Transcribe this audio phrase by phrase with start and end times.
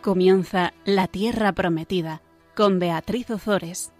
[0.00, 2.22] Comienza La Tierra Prometida
[2.56, 3.92] con Beatriz Ozores.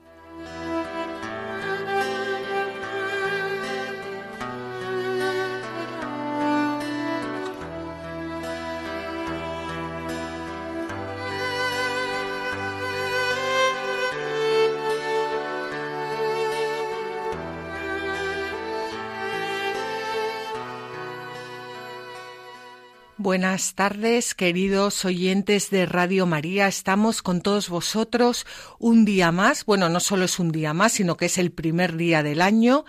[23.30, 26.66] Buenas tardes, queridos oyentes de Radio María.
[26.66, 28.44] Estamos con todos vosotros
[28.80, 29.64] un día más.
[29.64, 32.84] Bueno, no solo es un día más, sino que es el primer día del año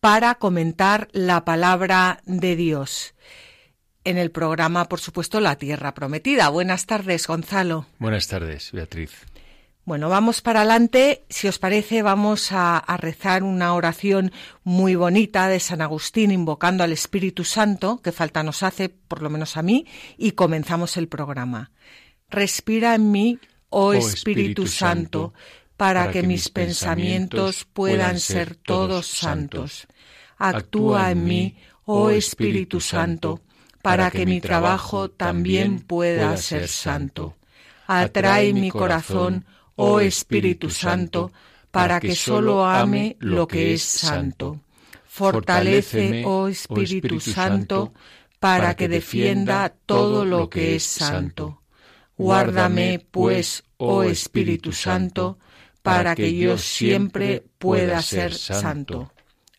[0.00, 3.14] para comentar la palabra de Dios.
[4.02, 6.48] En el programa, por supuesto, La Tierra Prometida.
[6.48, 7.86] Buenas tardes, Gonzalo.
[8.00, 9.12] Buenas tardes, Beatriz.
[9.86, 11.24] Bueno, vamos para adelante.
[11.28, 14.32] Si os parece, vamos a, rezar una oración
[14.64, 19.30] muy bonita de San Agustín invocando al Espíritu Santo, que falta nos hace, por lo
[19.30, 19.86] menos a mí,
[20.18, 21.70] y comenzamos el programa.
[22.28, 25.34] Respira en mí, oh, oh Espíritu, Santo,
[25.76, 29.86] para, que, mis pensamientos puedan ser todos santos.
[30.36, 33.40] Actúa en mí, oh, oh Espíritu Santo,
[33.82, 37.36] para que mi trabajo también pueda ser santo.
[37.86, 41.30] Atrae mi corazón, oh Espíritu Santo,
[41.70, 44.60] para que sólo ame lo que es santo.
[45.04, 47.94] Fortalece, oh Espíritu Santo,
[48.40, 51.62] para que defienda todo lo que es santo.
[52.18, 55.38] Guárdame, pues, oh Espíritu Santo,
[55.82, 59.12] para que yo siempre pueda ser santo.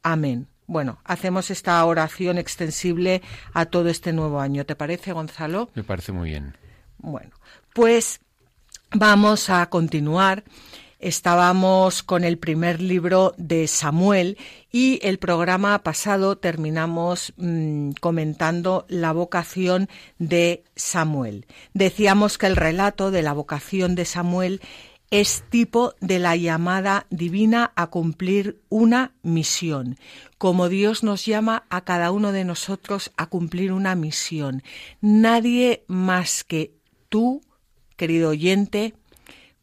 [0.03, 0.47] Amén.
[0.65, 3.21] Bueno, hacemos esta oración extensible
[3.53, 4.65] a todo este nuevo año.
[4.65, 5.69] ¿Te parece, Gonzalo?
[5.75, 6.57] Me parece muy bien.
[6.97, 7.31] Bueno,
[7.73, 8.19] pues
[8.95, 10.45] Vamos a continuar.
[10.99, 14.38] Estábamos con el primer libro de Samuel
[14.72, 19.89] y el programa pasado terminamos mm, comentando la vocación
[20.19, 21.47] de Samuel.
[21.73, 24.62] Decíamos que el relato de la vocación de Samuel
[25.12, 29.97] es tipo de la llamada divina a cumplir una misión,
[30.38, 34.63] como Dios nos llama a cada uno de nosotros a cumplir una misión.
[35.01, 36.73] Nadie más que
[37.09, 37.41] tú
[37.97, 38.94] querido oyente,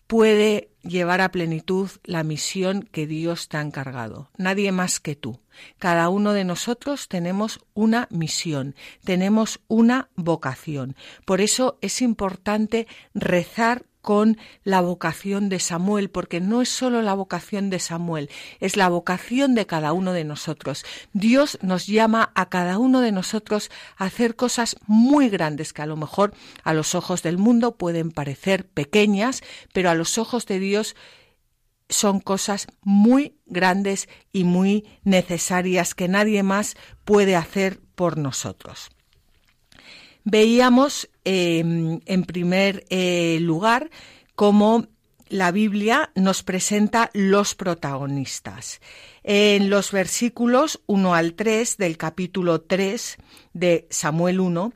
[0.06, 4.30] puede llevar a plenitud la misión que Dios te ha encargado.
[4.36, 5.40] Nadie más que tú.
[5.78, 10.94] Cada uno de nosotros tenemos una misión, tenemos una vocación.
[11.24, 17.14] Por eso es importante rezar con la vocación de Samuel, porque no es solo la
[17.14, 20.84] vocación de Samuel, es la vocación de cada uno de nosotros.
[21.14, 25.86] Dios nos llama a cada uno de nosotros a hacer cosas muy grandes que a
[25.86, 29.40] lo mejor a los ojos del mundo pueden parecer pequeñas,
[29.72, 30.94] pero a los ojos de Dios
[31.88, 38.90] son cosas muy grandes y muy necesarias que nadie más puede hacer por nosotros.
[40.24, 43.90] Veíamos em, en primer eh, lugar
[44.34, 44.88] cómo
[45.28, 48.80] la Biblia nos presenta los protagonistas.
[49.22, 53.18] En los versículos 1 al 3 del capítulo 3
[53.52, 54.72] de Samuel 1,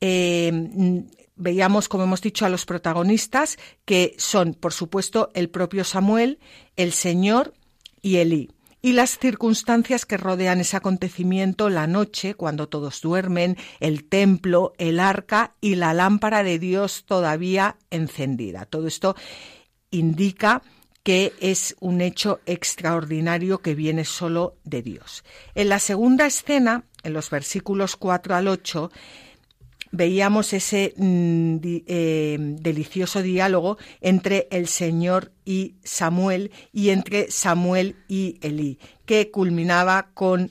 [0.00, 6.38] em, veíamos, como hemos dicho, a los protagonistas, que son, por supuesto, el propio Samuel,
[6.76, 7.52] el Señor
[8.00, 14.04] y Elí y las circunstancias que rodean ese acontecimiento, la noche, cuando todos duermen, el
[14.08, 18.66] templo, el arca y la lámpara de Dios todavía encendida.
[18.66, 19.16] Todo esto
[19.90, 20.62] indica
[21.02, 25.24] que es un hecho extraordinario que viene solo de Dios.
[25.54, 28.90] En la segunda escena, en los versículos 4 al 8,
[29.96, 38.38] veíamos ese mm, eh, delicioso diálogo entre el Señor y Samuel y entre Samuel y
[38.42, 40.50] Elí, que culminaba con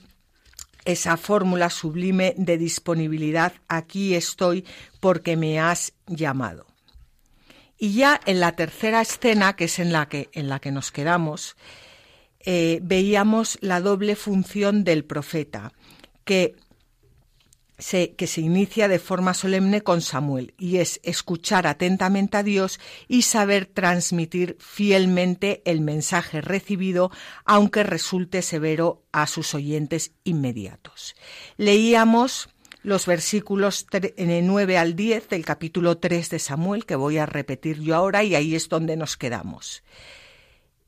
[0.85, 4.65] esa fórmula sublime de disponibilidad, aquí estoy
[4.99, 6.67] porque me has llamado.
[7.77, 10.91] Y ya en la tercera escena, que es en la que, en la que nos
[10.91, 11.57] quedamos,
[12.39, 15.73] eh, veíamos la doble función del profeta,
[16.23, 16.55] que
[17.77, 23.23] que se inicia de forma solemne con Samuel, y es escuchar atentamente a Dios y
[23.23, 27.11] saber transmitir fielmente el mensaje recibido,
[27.43, 31.15] aunque resulte severo a sus oyentes inmediatos.
[31.57, 32.49] Leíamos
[32.81, 33.87] los versículos
[34.17, 38.35] 9 al 10 del capítulo 3 de Samuel, que voy a repetir yo ahora, y
[38.35, 39.83] ahí es donde nos quedamos.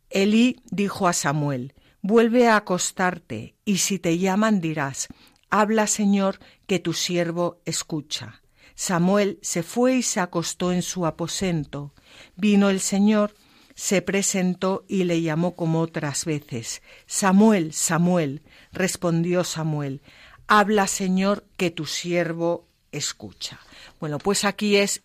[0.09, 5.07] Elí dijo a Samuel, Vuelve a acostarte, y si te llaman dirás,
[5.49, 8.41] Habla, Señor, que tu siervo escucha.
[8.75, 11.93] Samuel se fue y se acostó en su aposento.
[12.35, 13.33] Vino el Señor,
[13.73, 16.83] se presentó y le llamó como otras veces.
[17.07, 20.01] Samuel, Samuel, respondió Samuel.
[20.47, 23.59] Habla, Señor, que tu siervo escucha.
[23.99, 25.01] Bueno, pues aquí es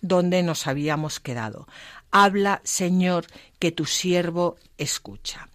[0.00, 1.66] donde nos habíamos quedado.
[2.10, 3.26] Habla, Señor,
[3.58, 5.49] que tu siervo escucha.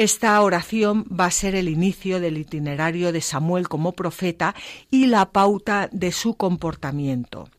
[0.00, 4.54] Esta oración va a ser el inicio del itinerario de Samuel como profeta
[4.90, 7.50] y la pauta de su comportamiento,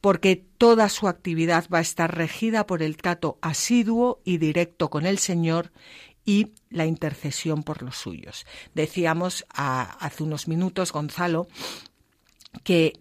[0.00, 5.06] porque toda su actividad va a estar regida por el trato asiduo y directo con
[5.06, 5.70] el Señor
[6.24, 8.46] y la intercesión por los suyos.
[8.74, 11.46] Decíamos hace unos minutos, Gonzalo,
[12.64, 12.94] que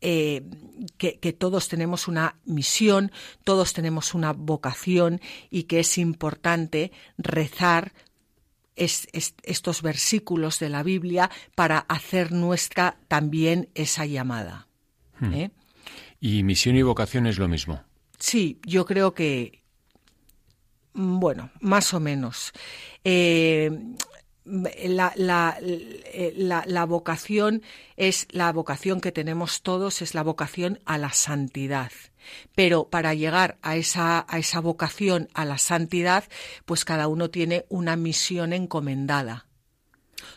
[0.00, 0.42] eh,
[0.98, 3.12] que, todos tenemos una misión,
[3.44, 5.20] todos tenemos una vocación
[5.50, 7.92] y que es importante rezar
[8.76, 14.68] estos versículos de la Biblia para hacer nuestra también esa llamada.
[15.18, 15.32] Hmm.
[15.32, 15.50] ¿eh?
[16.20, 17.82] ¿Y misión y vocación es lo mismo?
[18.18, 19.62] Sí, yo creo que,
[20.92, 22.52] mm, bueno, más o menos.
[23.02, 23.70] Eh,
[24.46, 27.62] la, la, la, la, vocación
[27.96, 31.90] es la vocación que tenemos todos, es la vocación a la santidad.
[32.54, 36.24] Pero para llegar a esa, a esa vocación, a la santidad,
[36.64, 39.46] pues cada uno tiene una misión encomendada.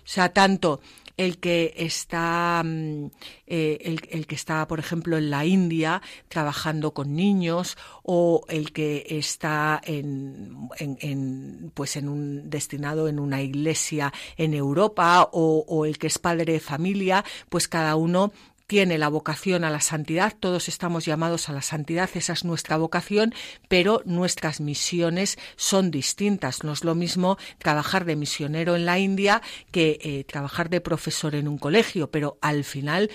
[0.04, 0.82] O sea, tanto
[1.20, 3.08] el que está mm,
[3.46, 9.06] eh, el, que está por ejemplo en la India trabajando con niños o el que
[9.10, 16.08] está en, en, pues en un destinado en una iglesia en Europa o el que
[16.08, 18.32] es padre de familia pues cada uno
[18.70, 22.78] tiene la vocación a la santidad, todos estamos llamados a la santidad, esa es nuestra
[22.78, 23.34] vocación,
[23.68, 26.64] pero nuestras misiones son distintas.
[26.64, 31.34] No es lo mismo trabajar de misionero en la India que eh, trabajar de profesor
[31.34, 33.10] en un colegio, pero al final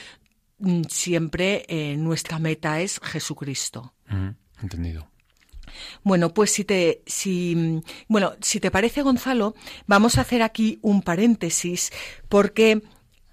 [0.59, 3.95] mm, siempre eh, nuestra meta es Jesucristo.
[4.61, 5.09] entendido.
[6.03, 9.55] Bueno, pues si te, si, mm, bueno, si te parece, Gonzalo,
[9.87, 11.93] vamos a hacer aquí un paréntesis
[12.29, 12.83] porque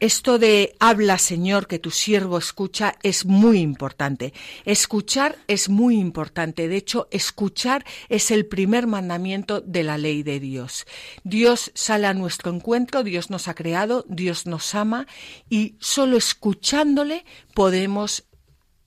[0.02, 4.34] esto de habla, Señor, que tu siervo escucha es muy importante.
[4.66, 6.68] Escuchar es muy importante.
[6.68, 10.88] De hecho, escuchar es el primer mandamiento de la ley de Dios.
[11.24, 15.06] Dios sale a nuestro encuentro, Dios nos ha creado, Dios nos ama
[15.52, 17.24] y solo escuchándole
[17.54, 18.24] podemos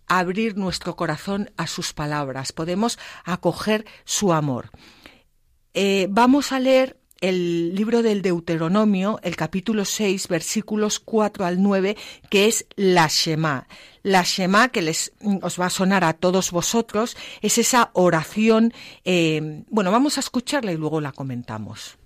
[0.09, 4.71] abrir nuestro corazón a sus palabras, podemos acoger su amor.
[5.75, 11.97] Eh, vamos a leer el libro del Deuteronomio, el capítulo 6, versículos 4 al 9,
[12.29, 13.67] que es la Shema.
[14.03, 15.13] La Shema, que les,
[15.43, 18.73] os va a sonar a todos vosotros, es esa oración.
[19.05, 21.97] Eh, bueno, vamos a escucharla y luego la comentamos.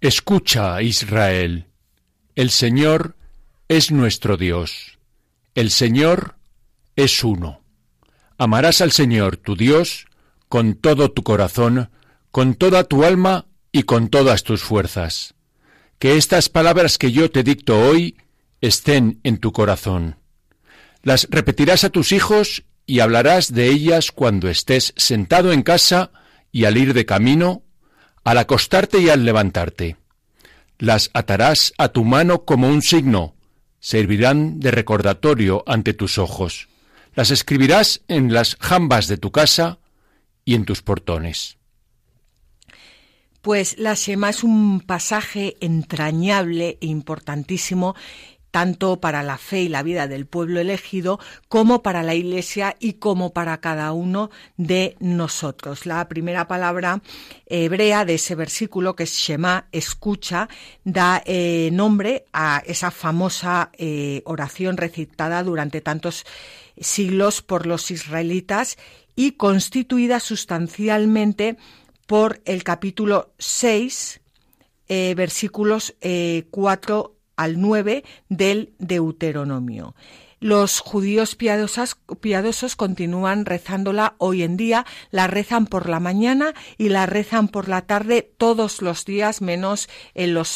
[0.00, 1.66] Escucha, Israel.
[2.34, 3.16] El Señor
[3.68, 4.98] es nuestro Dios.
[5.54, 6.36] El Señor
[6.94, 7.62] es uno.
[8.36, 10.06] Amarás al Señor, tu Dios,
[10.48, 11.90] con todo tu corazón,
[12.30, 13.46] con toda tu alma
[13.78, 15.34] y con todas tus fuerzas.
[16.00, 18.16] Que estas palabras que yo te dicto hoy
[18.60, 20.16] estén en tu corazón.
[21.04, 26.10] Las repetirás a tus hijos y hablarás de ellas cuando estés sentado en casa
[26.50, 27.62] y al ir de camino,
[28.24, 29.96] al acostarte y al levantarte.
[30.78, 33.36] Las atarás a tu mano como un signo,
[33.78, 36.68] servirán de recordatorio ante tus ojos.
[37.14, 39.78] Las escribirás en las jambas de tu casa
[40.44, 41.58] y en tus portones.
[43.42, 47.94] Pues la Shema es un pasaje entrañable e importantísimo
[48.50, 52.94] tanto para la fe y la vida del pueblo elegido como para la Iglesia y
[52.94, 55.86] como para cada uno de nosotros.
[55.86, 57.02] La primera palabra
[57.46, 60.48] hebrea de ese versículo, que es Shema, escucha,
[60.84, 66.24] da eh, nombre a esa famosa eh, oración recitada durante tantos
[66.80, 68.78] siglos por los israelitas
[69.14, 71.56] y constituida sustancialmente
[72.08, 74.22] por el capítulo 6,
[74.88, 75.94] eh, versículos
[76.50, 79.94] 4 eh, al 9 del Deuteronomio.
[80.40, 87.06] Los judíos piadosos continúan rezándola hoy en día, la rezan por la mañana y la
[87.06, 90.48] rezan por la tarde todos los días, menos en los,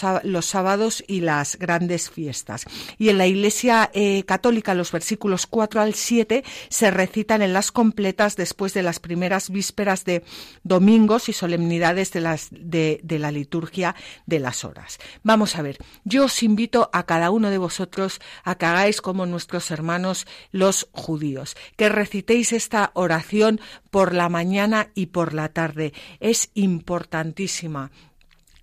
[0.44, 2.64] sábados y las grandes fiestas.
[2.96, 7.72] Y en la Iglesia eh, Católica los versículos 4 al 7 se recitan en las
[7.72, 10.22] completas después de las primeras vísperas de
[10.62, 13.96] domingos y solemnidades de, las, de la liturgia
[14.26, 14.98] de las horas.
[15.24, 19.26] Vamos a ver, yo os invito a cada uno de vosotros a que hagáis como
[19.26, 23.60] nuestros hermanos los judíos, que recitéis esta oración
[23.90, 25.92] por la mañana y por la tarde.
[26.20, 27.90] Es importantísima.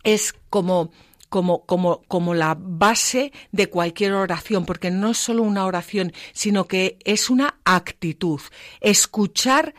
[0.04, 0.92] Es como
[1.30, 6.66] como, como, como la base de cualquier oración, porque no es solo una oración, sino
[6.66, 8.42] que es una actitud.
[8.82, 9.76] Escuchar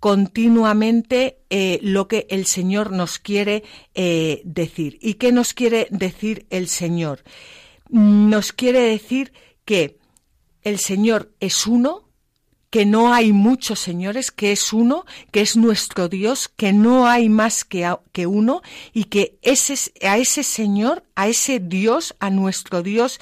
[0.00, 3.62] continuamente eh, lo que el Señor nos quiere
[3.94, 4.98] eh, decir.
[5.00, 7.22] ¿Y qué nos quiere decir el Señor?
[7.88, 9.32] Nos quiere decir
[9.64, 9.99] que
[10.62, 12.10] el Señor es uno,
[12.70, 17.28] que no hay muchos señores, que es uno, que es nuestro Dios, que no hay
[17.28, 17.86] más que,
[18.26, 18.62] uno
[18.92, 19.38] y que
[20.02, 23.18] a ese Señor, a ese Dios, a nuestro Dios,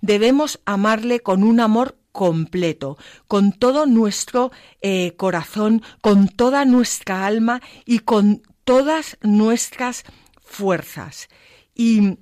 [0.00, 2.96] debemos amarle con un amor completo,
[3.28, 4.50] con todo nuestro
[4.80, 10.04] eh, corazón, con toda nuestra alma y con todas nuestras
[10.40, 11.28] fuerzas.
[11.74, 12.16] Y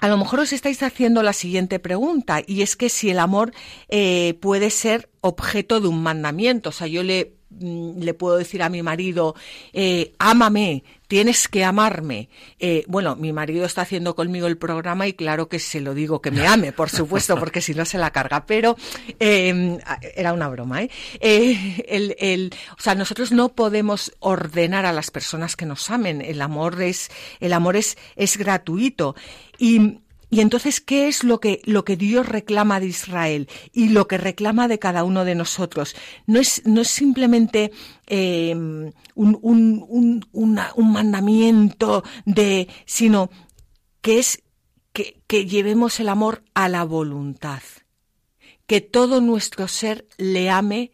[0.00, 3.52] a lo mejor os estáis haciendo la siguiente pregunta, y es que si el amor
[3.88, 6.70] eh, puede ser objeto de un mandamiento.
[6.70, 9.34] O sea, yo le, mm, le puedo decir a mi marido,
[9.72, 12.28] eh, ámame, tienes que amarme.
[12.58, 16.20] Eh, bueno, mi marido está haciendo conmigo el programa y claro que se lo digo
[16.20, 18.46] que me ame, por supuesto, porque si no se la carga.
[18.46, 18.76] Pero
[19.18, 19.78] em,
[20.14, 20.90] era una broma, ¿eh?
[21.20, 26.20] el, el, o sea, nosotros no podemos ordenar a las personas que nos amen.
[26.20, 27.10] El amor es,
[27.40, 29.14] el amor es, es gratuito.
[29.58, 29.98] Y
[30.28, 34.18] y entonces, ¿qué es lo que, lo que Dios reclama de Israel y lo que
[34.18, 35.94] reclama de cada uno de nosotros?
[36.26, 37.70] No es, no es simplemente
[38.06, 43.30] em, un, un, un, mandamiento de, sino
[44.00, 44.42] que es
[44.92, 47.62] que, que llevemos el amor a la voluntad,
[48.66, 50.90] que todo nuestro ser le ame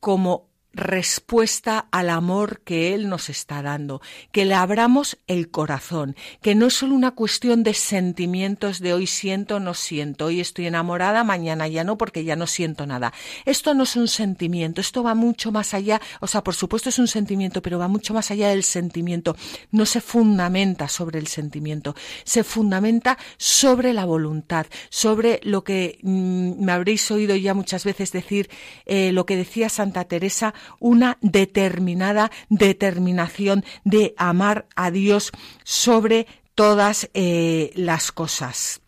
[0.00, 4.02] como respuesta al amor que Él nos está dando,
[4.32, 9.06] que le abramos el corazón, que no es solo una cuestión de sentimientos de hoy
[9.06, 13.12] siento, no siento, hoy estoy enamorada, mañana ya no, porque ya no siento nada.
[13.44, 16.98] Esto no es un sentimiento, esto va mucho más allá, o sea, por supuesto es
[16.98, 19.36] un sentimiento, pero va mucho más allá del sentimiento,
[19.70, 26.64] no se fundamenta sobre el sentimiento, se fundamenta sobre la voluntad, sobre lo que mm,
[26.64, 28.50] me habréis oído ya muchas veces decir,
[28.86, 35.32] eh, lo que decía Santa Teresa, una determinada determinación de amar a Dios
[35.64, 38.80] sobre todas eh, las cosas,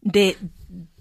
[0.00, 0.36] de,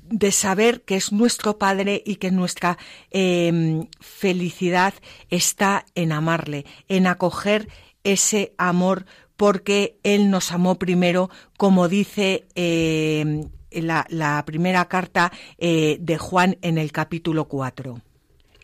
[0.04, 2.78] de, saber que es nuestro Padre y que nuestra
[3.12, 4.94] em, felicidad
[5.30, 7.70] está en amarle, en acoger
[8.04, 9.06] ese amor
[9.36, 16.78] porque Él nos amó primero, como dice em, la, primera carta eh, de Juan en
[16.78, 18.02] el capítulo 4.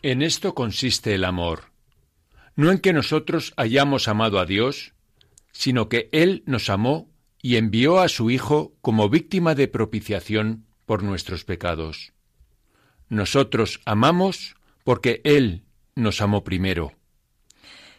[0.04, 1.72] En esto consiste el amor,
[2.56, 4.92] no en que nosotros hayamos amado a Dios,
[5.50, 7.08] sino que Él nos amó
[7.40, 12.12] y envió a su Hijo como víctima de propiciación por nuestros pecados.
[13.08, 16.92] Nosotros amamos porque Él nos amó primero.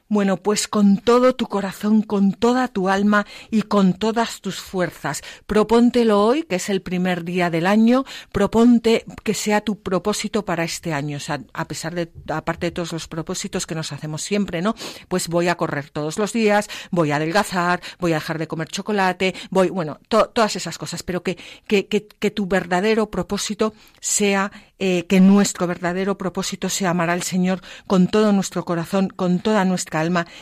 [0.07, 5.23] Bueno, pues con todo tu corazón, con toda tu alma y con todas tus fuerzas.
[5.47, 10.63] Propóntelo hoy, que es el primer día del año, proponte que sea tu propósito para
[10.63, 11.17] este año.
[11.17, 14.75] O sea, a pesar de, aparte de todos los propósitos que nos hacemos siempre, ¿no?
[15.07, 18.67] Pues voy a correr todos los días, voy a adelgazar, voy a dejar de comer
[18.67, 21.35] chocolate, voy, bueno, todas esas cosas, pero que,
[21.65, 27.23] que, que, que tu verdadero propósito sea eh, que nuestro verdadero propósito sea amar al
[27.23, 29.94] Señor con todo nuestro corazón, con toda nuestra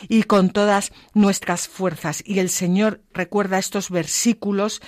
[0.08, 2.22] y con todas nuestras fuerzas.
[2.26, 4.80] Y el Señor recuerda estos versículos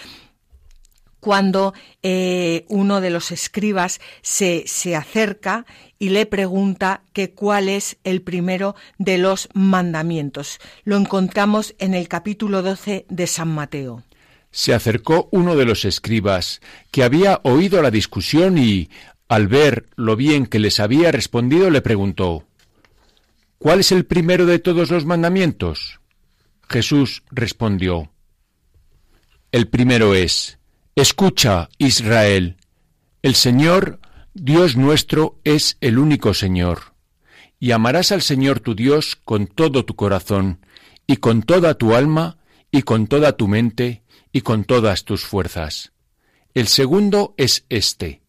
[1.20, 5.66] cuando eh, uno de los escribas se, se, acerca
[5.99, 10.61] y le pregunta que cuál es el primero de los mandamientos.
[10.85, 14.04] Lo encontramos en el capítulo 12 de San Mateo.
[14.52, 18.88] Se acercó uno de los escribas que había oído la discusión y,
[19.28, 22.44] al ver lo bien que les había respondido, le preguntó,
[23.58, 26.00] ¿Cuál es el primero de todos los mandamientos?
[26.68, 28.12] Jesús respondió,
[29.52, 30.58] El primero es,
[30.94, 32.56] Escucha, Israel,
[33.22, 34.00] el Señor,
[34.34, 36.94] Dios nuestro, es el único Señor,
[37.58, 40.60] y amarás al Señor tu Dios con todo tu corazón,
[41.06, 42.38] y con toda tu alma,
[42.70, 45.92] y con toda tu mente, y con todas tus fuerzas.
[46.52, 48.22] El segundo es este,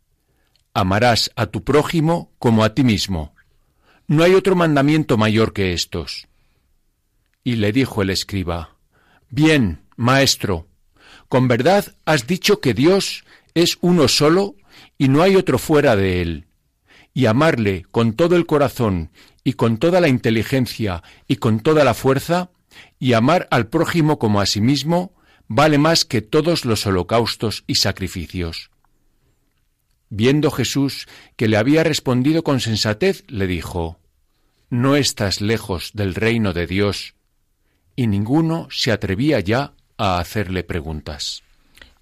[0.74, 3.34] amarás a tu prójimo como a ti mismo.
[4.10, 6.28] No hay otro mandamiento mayor que estos.
[7.44, 8.78] Y le dijo el escriba,
[9.30, 10.68] Bien, maestro,
[11.28, 14.56] con verdad has dicho que Dios es uno solo
[14.98, 16.46] y no hay otro fuera de él,
[17.14, 19.12] y amarle con todo el corazón
[19.44, 22.50] y con toda la inteligencia y con toda la fuerza,
[23.00, 25.14] y amar al prójimo como a sí mismo,
[25.48, 28.72] vale más que todos los holocaustos y sacrificios.
[30.10, 33.98] Viendo Jesús que le había respondido con sensatez, le dijo,
[34.70, 37.16] No estás lejos del reino de Dios.
[37.96, 41.44] Y ninguno se atrevía ya a hacerle preguntas.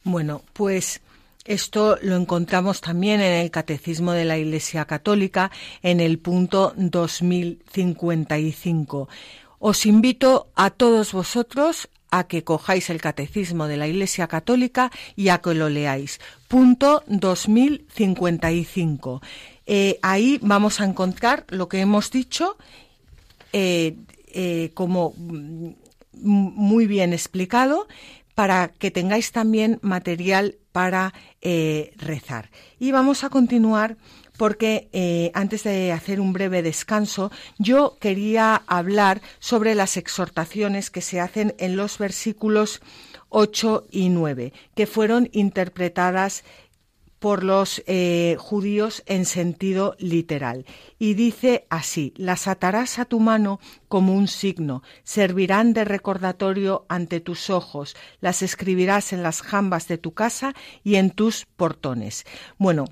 [0.04, 1.02] Bueno, pues
[1.46, 9.10] esto lo encontramos también en el Catecismo de la Iglesia Católica, en el punto 2055.
[9.60, 15.30] Os invito a todos vosotros a que cojáis el catecismo de la Iglesia Católica y
[15.30, 16.20] a que lo leáis.
[16.48, 19.22] Punto 2055.
[19.66, 22.58] Eh, ahí vamos a encontrar lo que hemos dicho
[23.52, 23.96] eh,
[24.28, 25.70] eh, como mm,
[26.14, 27.88] muy bien explicado
[28.36, 31.14] para que tengáis también material para
[31.98, 32.50] rezar.
[32.80, 33.98] Y vamos a continuar
[34.38, 41.20] porque antes de hacer un breve descanso, yo quería hablar sobre las exhortaciones que se
[41.20, 42.82] hacen en los versículos
[43.30, 46.44] 8 y 9, que fueron interpretadas
[47.20, 50.66] por los eh, judíos en sentido literal.
[51.00, 57.22] Y dice así, las atarás a tu mano como un signo, servirán de recordatorio ante
[57.22, 62.26] tus ojos, las escribirás en las jambas de tu casa y en tus portones.
[62.58, 62.86] Bueno,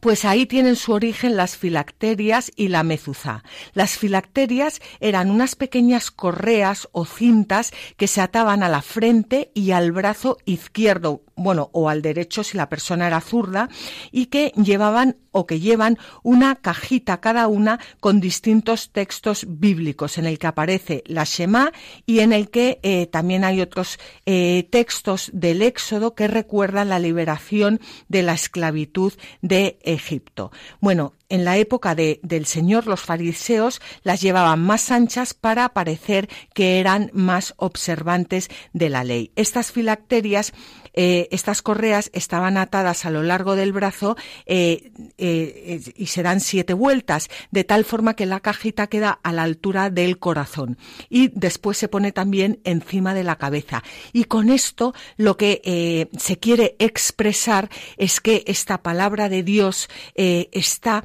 [0.00, 3.42] pues ahí tienen su origen las filacterias y la mezuzá.
[3.72, 9.72] Las filacterias eran unas pequeñas correas o cintas que se ataban a la frente y
[9.72, 13.68] al brazo izquierdo, bueno, o al derecho si la persona era zurda,
[14.10, 20.26] y que llevaban o que llevan una cajita cada una con distintos textos bíblicos en
[20.26, 21.72] el que aparece la Shema
[22.06, 26.98] y en el que eh, también hay otros eh, textos del Éxodo que recuerdan la
[26.98, 29.12] liberación de la esclavitud
[29.42, 30.52] de Egipto.
[30.80, 36.28] Bueno, en la época de, del Señor los fariseos las llevaban más anchas para parecer
[36.54, 39.32] que eran más observantes de la ley.
[39.34, 40.52] Estas filacterias
[41.00, 46.40] eh, estas correas estaban atadas a lo largo del brazo eh, eh, y se dan
[46.40, 50.76] siete vueltas, de tal forma que la cajita queda a la altura del corazón
[51.08, 53.84] y después se pone también encima de la cabeza.
[54.12, 61.04] Y con esto lo que se quiere expresar es que esta palabra de Dios está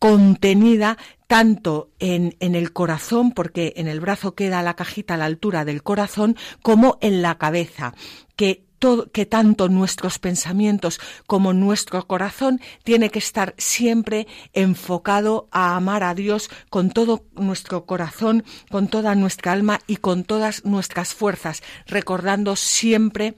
[0.00, 5.24] contenida tanto en, en, el corazón, porque en el brazo queda la cajita a la
[5.26, 7.94] altura del corazón, como en la cabeza,
[8.36, 8.63] que
[9.12, 16.14] que tanto nuestros pensamientos como nuestro corazón tiene que estar siempre enfocado a amar a
[16.14, 22.56] Dios con todo nuestro corazón, con toda nuestra alma y con todas nuestras fuerzas, recordando
[22.56, 23.34] siempre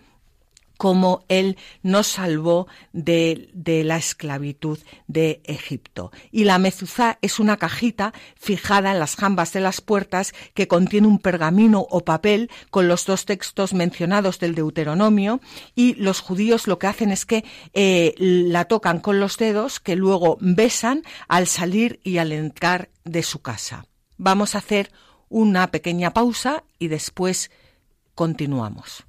[0.77, 3.51] cómo Él nos salvó de,
[3.85, 6.13] la esclavitud de Egipto.
[6.31, 11.07] Y la mezuzá es una cajita fijada en las jambas de las puertas que contiene
[11.07, 15.41] un pergamino o papel con los dos textos mencionados del Deuteronomio
[15.75, 19.97] y los judíos lo que hacen es que eh, la tocan con los dedos que
[19.97, 23.87] luego besan al salir y al entrar de su casa.
[24.17, 24.91] Vamos a hacer
[25.29, 27.51] una pequeña pausa y después
[28.15, 29.07] continuamos.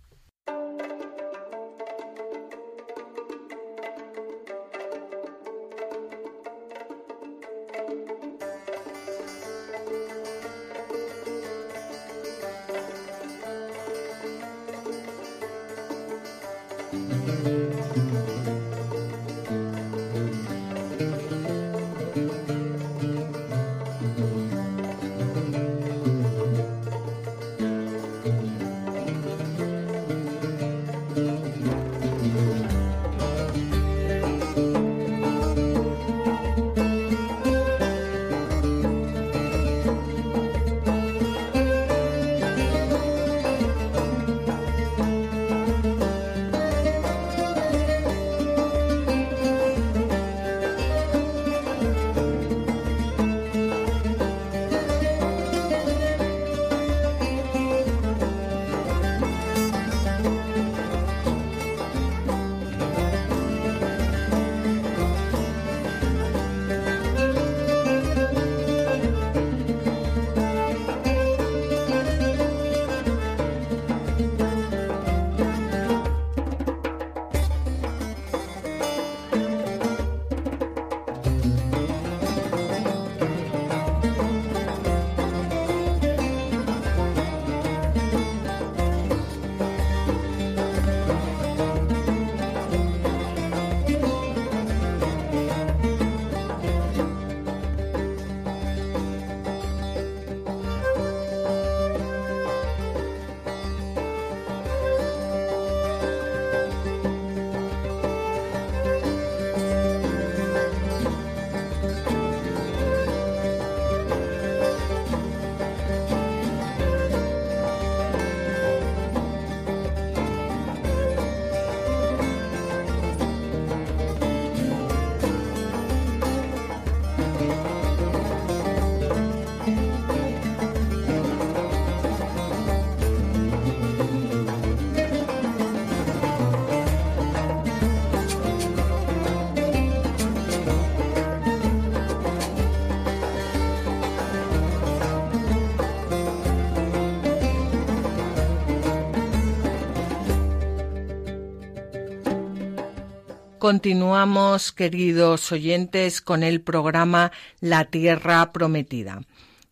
[153.68, 159.24] Continuamos, queridos oyentes, con el programa La Tierra Prometida.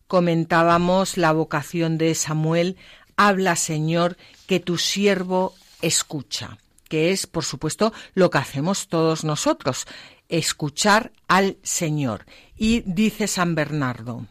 [0.06, 2.76] Comentábamos la vocación de Samuel,
[3.16, 6.58] habla Señor, que tu siervo escucha,
[6.90, 9.86] que es, por supuesto, lo que hacemos todos nosotros,
[10.28, 12.26] escuchar al Señor.
[12.54, 14.26] Y dice San Bernardo.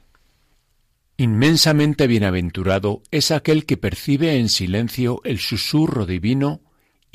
[1.17, 6.61] Inmensamente bienaventurado es aquel que percibe en silencio el susurro divino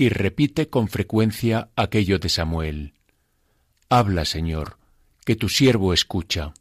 [0.00, 2.94] y repite con frecuencia aquello de Samuel.
[3.90, 4.78] Habla, Señor,
[5.26, 6.54] que tu siervo escucha.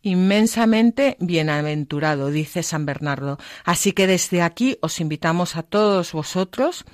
[0.00, 3.36] Inmensamente bienaventurado, dice San Bernardo.
[3.62, 6.86] Así que desde aquí os invitamos a todos vosotros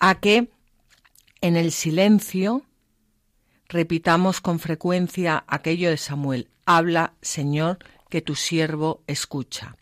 [0.00, 0.50] a que
[1.40, 2.64] en el silencio
[3.68, 6.48] repitamos con frecuencia aquello de Samuel.
[6.64, 7.78] Habla, Señor,
[8.10, 9.76] que tu siervo escucha.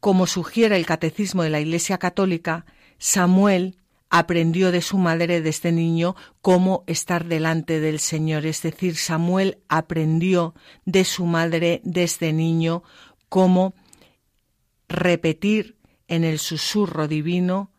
[0.00, 2.66] Como sugiere el Catecismo de la Iglesia Católica,
[2.98, 3.78] Samuel
[4.12, 8.44] aprendió de su madre desde niño cómo estar delante del Señor.
[8.44, 12.82] Es decir, Samuel aprendió de su madre desde niño
[13.30, 13.72] cómo
[14.86, 17.70] repetir en el susurro divino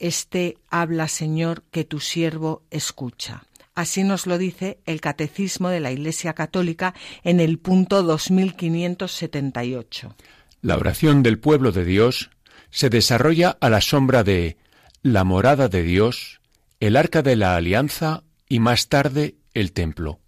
[0.00, 3.44] este habla Señor que tu siervo escucha.
[3.76, 10.16] Así nos lo dice el Catecismo de la Iglesia Católica en el punto 2578.
[10.60, 12.30] La oración del pueblo de Dios
[12.70, 14.56] se desarrolla a la sombra de
[15.02, 16.40] la morada de Dios,
[16.78, 20.20] el arca de la alianza y más tarde el templo.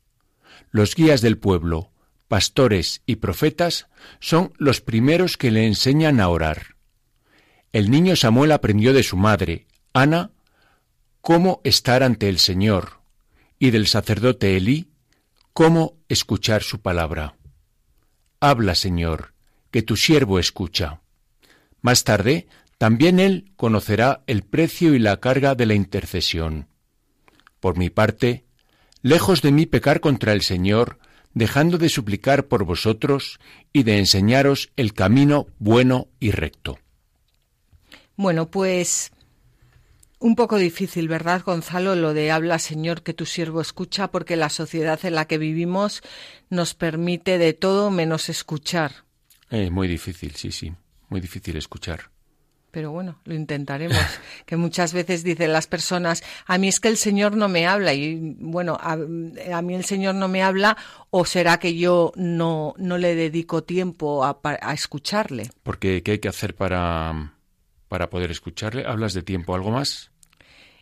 [0.70, 1.92] Los guías del pueblo,
[2.26, 3.86] pastores y profetas
[4.18, 6.74] son los primeros que le enseñan a orar.
[7.72, 10.32] El niño Samuel aprendió de su madre, Ana,
[11.20, 13.00] cómo estar ante el Señor,
[13.60, 14.90] y del sacerdote Elí,
[15.52, 17.36] cómo escuchar su palabra.
[18.40, 19.34] Habla, Señor,
[19.70, 21.00] que tu siervo escucha.
[21.80, 26.68] Más tarde también él conocerá el precio y la carga de la intercesión.
[27.60, 28.44] Por mi parte,
[29.02, 30.98] lejos de mí pecar contra el Señor,
[31.32, 33.38] dejando de suplicar por vosotros
[33.72, 36.78] y de enseñaros el camino bueno y recto.
[38.16, 39.12] Bueno, pues
[40.18, 41.94] un poco difícil, ¿verdad, Gonzalo?
[41.96, 46.02] Lo de habla, Señor, que tu siervo escucha, porque la sociedad en la que vivimos
[46.50, 49.04] nos permite de todo menos escuchar.
[49.50, 50.72] Es muy difícil, sí, sí,
[51.08, 52.13] muy difícil escuchar
[52.74, 53.96] pero bueno, lo intentaremos.
[54.46, 57.94] que muchas veces dicen las personas, a mí es que el Señor no me habla
[57.94, 60.76] y bueno, a, mí el Señor no me habla
[61.10, 64.40] o será que yo no, no le dedico tiempo a,
[64.72, 65.50] escucharle.
[65.62, 67.34] Porque ¿qué hay que hacer para,
[67.86, 68.84] para poder escucharle?
[68.84, 69.54] ¿Hablas de tiempo?
[69.54, 70.10] ¿Algo más?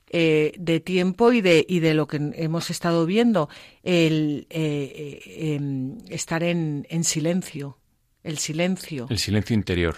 [0.09, 3.51] Eh, de tiempo y de, y de lo que hemos estado viendo,
[3.83, 7.79] el eh, eh, em, estar en, en silencio,
[8.23, 9.09] el silencio.
[9.11, 9.97] El silencio interior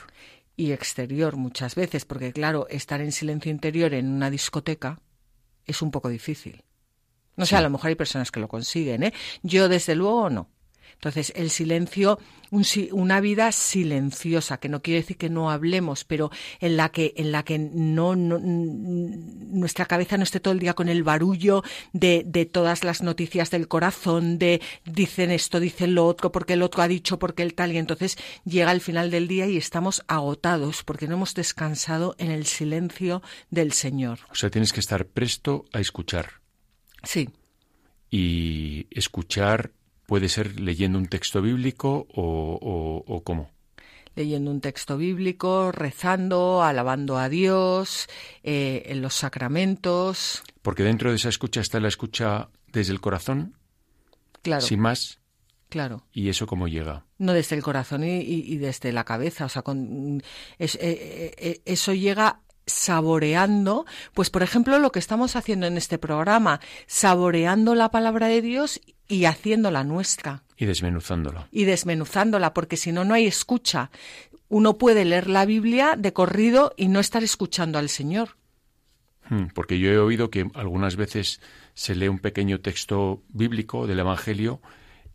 [0.57, 5.01] y exterior muchas veces, porque claro, estar en silencio interior en una discoteca
[5.67, 6.63] es un poco difícil.
[7.37, 9.13] No sé, a lo mejor hay personas que lo consiguen, ¿eh?
[9.43, 10.49] Yo desde luego no.
[11.05, 12.19] Entonces, el silencio,
[12.93, 17.31] una vida silenciosa, que no quiere decir que no hablemos, pero en la que, en
[17.31, 21.63] la que no, nuestra cabeza no esté todo el día con el barullo
[21.93, 26.63] de, de, todas las noticias del corazón, de dicen esto, dicen lo otro, porque el
[26.63, 30.03] otro ha dicho, porque el tal, y entonces llega el final del día y estamos
[30.09, 34.21] agotados porque no hemos descansado en el silencio del Señor.
[34.31, 36.41] O sea, tienes que estar presto a escuchar.
[37.03, 37.29] Sí.
[38.11, 39.73] Y escuchar
[40.07, 43.51] ¿Puede ser leyendo un texto bíblico o, cómo?
[44.17, 48.07] leyendo un texto bíblico, rezando, alabando a Dios,
[48.45, 50.45] eh, en los sacramentos.
[50.63, 53.57] Porque dentro de esa escucha está la escucha desde el corazón.
[54.43, 54.63] Claro.
[54.63, 55.19] Sin más.
[55.69, 56.07] Claro.
[56.13, 57.05] ¿Y eso cómo llega?
[57.19, 59.47] No desde el corazón y, desde la cabeza.
[59.47, 60.23] O sea, con,
[60.61, 66.61] eh, eh, eso llega saboreando, pues por ejemplo lo que estamos haciendo en este programa,
[66.87, 70.43] saboreando la palabra de Dios y haciéndola nuestra.
[70.57, 71.49] Y desmenuzándola.
[71.51, 73.91] Y desmenuzándola, porque si no, no hay escucha.
[74.49, 78.37] Uno puede leer la Biblia de corrido y no estar escuchando al Señor.
[79.29, 81.41] Hmm, porque yo he oído que algunas veces
[81.75, 84.61] se lee un pequeño texto bíblico del Evangelio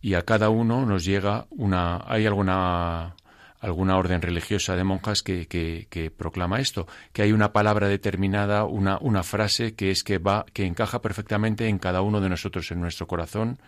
[0.01, 2.03] y a cada uno nos llega una...
[2.07, 3.15] hay alguna
[3.59, 8.97] alguna orden religiosa de monjas que, que, proclama esto, que hay una palabra determinada, una,
[9.01, 12.81] una frase que es que va, que encaja perfectamente en cada uno de nosotros, en
[12.81, 13.59] nuestro corazón,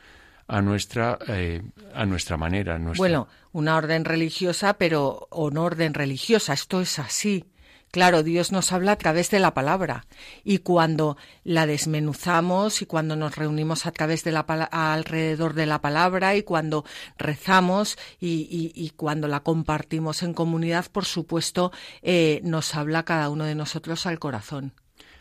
[0.47, 1.61] a nuestra, eh,
[1.93, 2.79] a nuestra manera.
[2.97, 7.45] Bueno, una orden religiosa, pero o orden religiosa, esto es así.
[7.91, 10.05] Claro, Dios nos habla a través de la palabra
[10.45, 15.81] y cuando la desmenuzamos y cuando nos reunimos a través de la alrededor de la
[15.81, 16.85] palabra y cuando
[17.17, 23.55] rezamos y, cuando la compartimos en comunidad, por supuesto, eh, nos habla cada uno de
[23.55, 24.73] nosotros al corazón.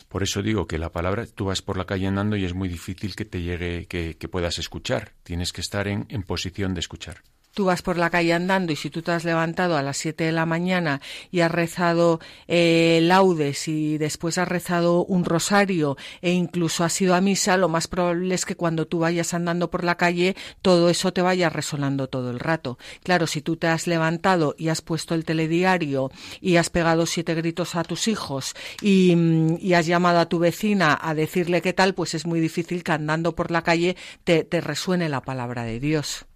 [0.08, 2.68] Por eso digo que la palabra, tú vas por la calle andando y es muy
[2.68, 5.12] difícil que te llegue, que, puedas escuchar.
[5.24, 7.22] Tienes que estar en posición de escuchar
[7.54, 10.24] tú vas por la calle andando y si tú te has levantado a las 7
[10.24, 16.30] de la mañana y has rezado eh, laudes y después has rezado un rosario e
[16.32, 19.84] incluso has ido a misa, lo más probable es que cuando tú vayas andando por
[19.84, 22.78] la calle todo eso te vaya resonando todo el rato.
[23.02, 26.10] Claro, si tú te has levantado y has puesto el telediario
[26.40, 30.38] y has pegado siete gritos a tus hijos y, mm, y has llamado a tu
[30.38, 34.44] vecina a decirle qué tal, pues es muy difícil que andando por la calle te,
[34.44, 36.26] te resuene la palabra de Dios.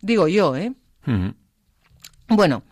[0.00, 0.72] Digo yo, ¿eh?
[2.28, 2.64] Bueno,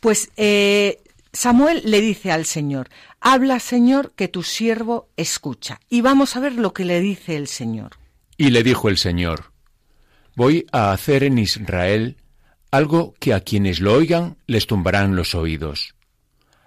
[0.00, 2.88] pues eh, Samuel le dice al Señor,
[3.20, 5.80] habla Señor que tu siervo escucha.
[5.88, 7.92] Y vamos a ver lo que le dice el Señor.
[8.36, 9.52] Y le dijo el Señor,
[10.34, 12.16] voy a hacer en Israel
[12.70, 15.94] algo que a quienes lo oigan les tumbarán los oídos.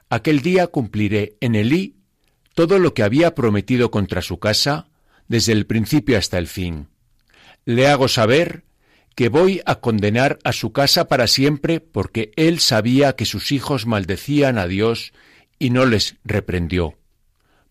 [0.10, 1.96] Aquel día cumpliré en Elí
[2.54, 4.88] todo lo que había prometido contra su casa,
[5.28, 6.88] desde el principio hasta el fin.
[7.66, 8.65] Le hago saber
[9.16, 13.86] que voy a condenar a su casa para siempre porque él sabía que sus hijos
[13.86, 15.14] maldecían a Dios
[15.58, 16.98] y no les reprendió.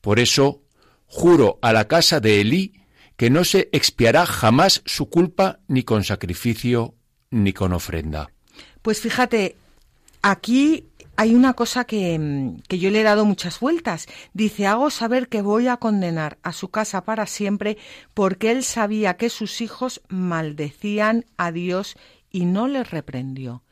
[0.01, 0.63] Por eso
[1.07, 2.73] juro a la casa de Elí
[3.17, 6.95] que no se expiará jamás su culpa ni con sacrificio
[7.31, 8.31] ni con ofrenda.
[8.83, 9.57] Pues fíjate,
[10.23, 14.07] aquí hay una cosa que, que, yo le he dado muchas vueltas.
[14.33, 17.79] Dice, hago saber que voy a condenar a su casa para siempre
[18.15, 21.97] porque él sabía que sus hijos maldecían a Dios
[22.31, 23.63] y no les reprendió.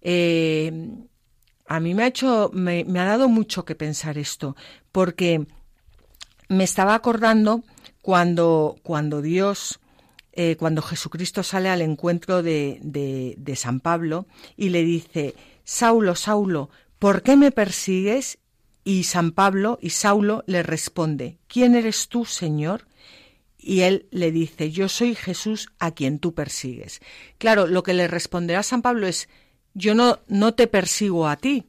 [0.00, 0.90] Eh,
[1.68, 4.56] a mí me ha hecho, me, ha dado mucho que pensar esto,
[4.92, 5.46] porque
[6.48, 7.62] me estaba acordando
[8.02, 9.80] cuando, cuando Dios,
[10.32, 14.26] eh, cuando Jesucristo sale al encuentro de, de, de San Pablo
[14.56, 15.34] y le dice,
[15.68, 18.38] Saulo, Saulo, ¿por qué me persigues?
[18.84, 22.86] Y San Pablo y Saulo le responde, ¿quién eres tú, Señor?
[23.58, 27.00] Y él le dice, yo soy Jesús a quien tú persigues.
[27.38, 29.28] Claro, lo que le responderá San Pablo es,
[29.74, 31.66] yo no, no te persigo a ti.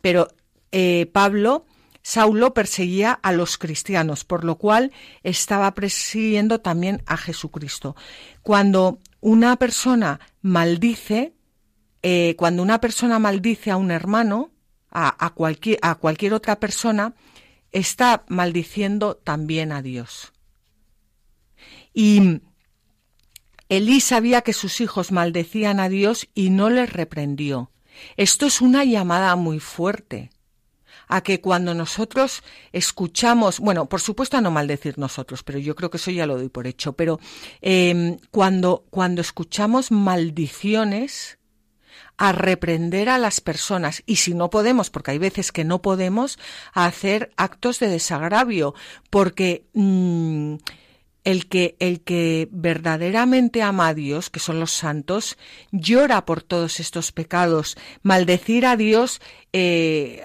[0.00, 0.28] Pero
[0.70, 1.66] eh, Pablo,
[2.00, 4.92] Saulo perseguía a los cristianos, por lo cual
[5.24, 7.96] estaba persiguiendo también a Jesucristo.
[8.42, 11.33] Cuando una persona maldice,
[12.06, 14.50] eh, cuando una persona maldice a un hermano,
[14.90, 17.14] a, cualquier, a cualquier otra persona,
[17.72, 20.34] está maldiciendo también a Dios.
[21.94, 22.42] Y
[23.70, 27.70] Elí sabía que sus hijos maldecían a Dios y no les reprendió.
[28.18, 30.28] Esto es una llamada muy fuerte
[31.08, 35.88] a que cuando nosotros escuchamos, bueno, por supuesto a no maldecir nosotros, pero yo creo
[35.88, 37.18] que eso ya lo doy por hecho, pero
[37.62, 41.38] eh, cuando, cuando escuchamos maldiciones,
[42.16, 46.38] a reprender a las personas y si no podemos, porque hay veces que no podemos,
[46.72, 48.74] a hacer actos de desagravio,
[49.10, 50.56] porque mm,
[51.24, 55.36] el que, el que verdaderamente ama a Dios, que son los santos,
[55.72, 57.76] llora por todos estos pecados.
[58.02, 59.20] Maldecir a Dios
[59.56, 60.24] eh,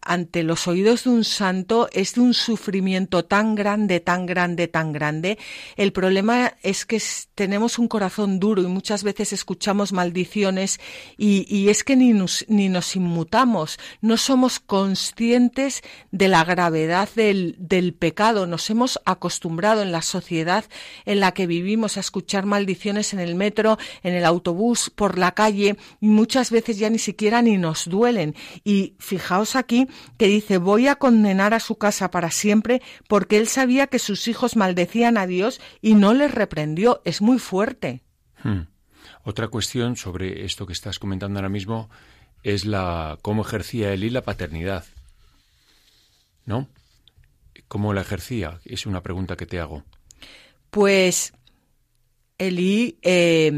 [0.00, 4.92] ante los oídos de un santo es de un sufrimiento tan grande, tan grande, tan
[4.92, 5.38] grande.
[5.76, 7.00] El problema es que
[7.34, 10.80] tenemos un corazón duro y muchas veces escuchamos maldiciones
[11.18, 17.56] y, es que ni nos, ni nos inmutamos, no somos conscientes de la gravedad del,
[17.58, 18.46] del pecado.
[18.46, 20.64] Nos hemos acostumbrado en la sociedad
[21.04, 25.32] en la que vivimos a escuchar maldiciones en el metro, en el autobús, por la
[25.32, 29.86] calle y muchas veces ya ni siquiera ni nos duelen y fijaos aquí
[30.18, 34.28] que dice, voy a condenar a su casa para siempre porque él sabía que sus
[34.28, 37.02] hijos maldecían a Dios y no les reprendió.
[37.04, 38.02] Es muy fuerte.
[38.42, 38.62] Hmm.
[39.24, 41.90] Otra cuestión sobre esto que estás comentando ahora mismo
[42.42, 44.84] es la cómo ejercía Eli la paternidad.
[46.44, 46.68] ¿No?
[47.68, 48.60] ¿Cómo la ejercía?
[48.64, 49.84] Es una pregunta que te hago.
[50.70, 51.32] Pues
[52.38, 53.50] Eli, eh,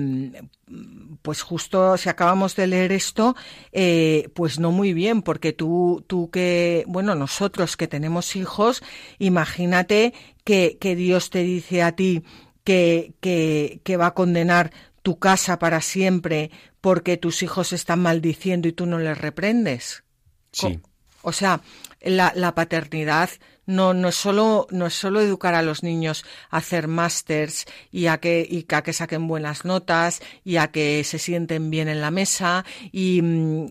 [1.25, 3.35] pues justo si acabamos de leer esto,
[3.73, 8.83] eh, pues no muy bien, porque tú, tú que, bueno, nosotros que tenemos hijos,
[9.19, 10.13] imagínate
[10.45, 12.25] que, que Dios te dice a ti
[12.63, 16.51] que, que, que va a condenar tu casa para siempre
[16.83, 20.05] porque tus hijos están maldiciendo y tú no les reprendes.
[20.53, 20.79] Sí.
[21.23, 21.63] O sea,
[22.03, 23.31] la, la paternidad
[23.67, 28.07] no, no, es solo, no es solo educar a los niños a hacer másters y
[28.07, 32.01] a que, y a que saquen buenas notas y a que se sienten bien en
[32.01, 33.23] la mesa y,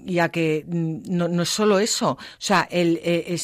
[0.05, 2.11] y a que no, no, es solo eso.
[2.11, 3.37] O sea, eh,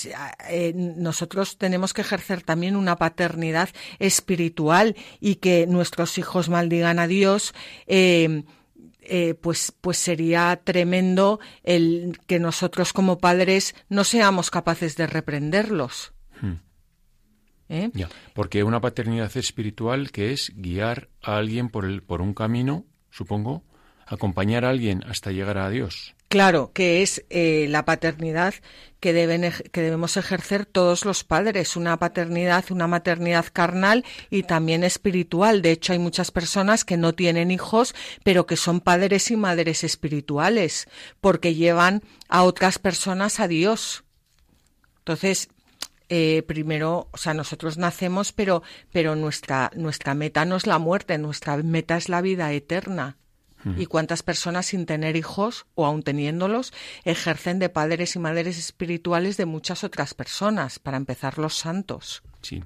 [0.50, 7.08] eh, nosotros tenemos que ejercer también una paternidad espiritual y que nuestros hijos maldigan a
[7.08, 7.54] Dios.
[7.88, 8.44] Eh,
[9.12, 16.14] eh, pues, pues sería tremendo el que nosotros como padres no seamos capaces de reprenderlos.
[17.69, 17.91] ¿Eh?
[18.34, 23.63] porque una paternidad espiritual que es guiar a alguien por, el, por un camino, supongo,
[24.06, 26.15] acompañar a alguien hasta llegar a Dios.
[26.30, 28.54] Claro, que es eh, la paternidad
[28.99, 34.84] que, deben, que debemos ejercer todos los padres, una paternidad, una maternidad carnal y también
[34.84, 35.63] espiritual.
[35.63, 39.84] De hecho, hay muchas personas que no tienen hijos, pero que son padres y madres
[39.84, 40.88] espirituales,
[41.19, 44.04] porque llevan a otras personas a Dios.
[44.99, 45.49] Entonces,
[46.10, 51.17] eh, primero, o sea, nosotros nacemos, pero, pero nuestra, nuestra meta no es la muerte,
[51.17, 53.17] nuestra meta es la vida eterna
[53.78, 56.72] y cuántas personas sin tener hijos o aun teniéndolos
[57.04, 62.24] ejercen de padres y madres espirituales de muchas otras personas, para empezar los santos.
[62.41, 62.63] Sí.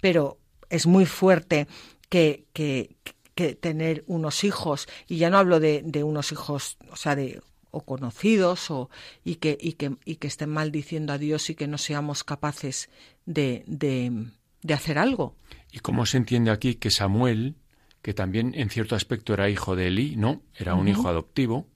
[0.00, 1.68] Pero es muy fuerte
[2.08, 2.96] que, que,
[3.36, 7.40] que tener unos hijos, y ya no hablo de, de unos hijos, o sea, de
[7.72, 8.88] o conocidos o
[9.24, 12.88] y que, y que, y que estén maldiciendo a Dios y que no seamos capaces
[13.26, 14.28] de, de,
[14.62, 15.34] de hacer algo.
[15.72, 17.56] ¿Y cómo se entiende aquí que Samuel
[18.02, 21.68] que también en cierto aspecto era hijo de Elí, no, era un hijo adoptivo,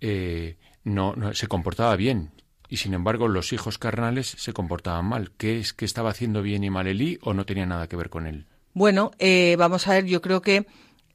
[0.00, 2.30] eh, no, no, se comportaba bien.
[2.68, 5.32] Y sin embargo, los hijos carnales se comportaban mal.
[5.36, 8.10] ¿Qué es que estaba haciendo bien y mal Elí o no tenía nada que ver
[8.10, 8.46] con él?
[8.74, 10.66] Bueno, eh, vamos a ver, yo creo que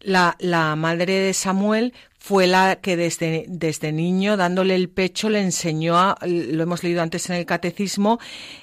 [0.01, 1.93] la, la, madre de Samuel
[2.26, 7.04] fue la que desde, desde niño, dándole el pecho, le enseñó, a, lo hemos leído
[7.04, 8.18] antes en el catecismo,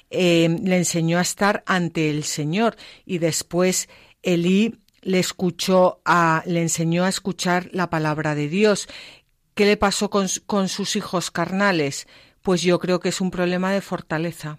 [0.09, 2.75] eh, le enseñó a estar ante el Señor.
[3.05, 3.87] Y después
[4.21, 8.89] Elí le escuchó a, le enseñó a escuchar la palabra de Dios.
[9.53, 12.05] ¿Qué le pasó con, con sus hijos carnales?
[12.41, 14.57] Pues yo creo que es un problema de fortaleza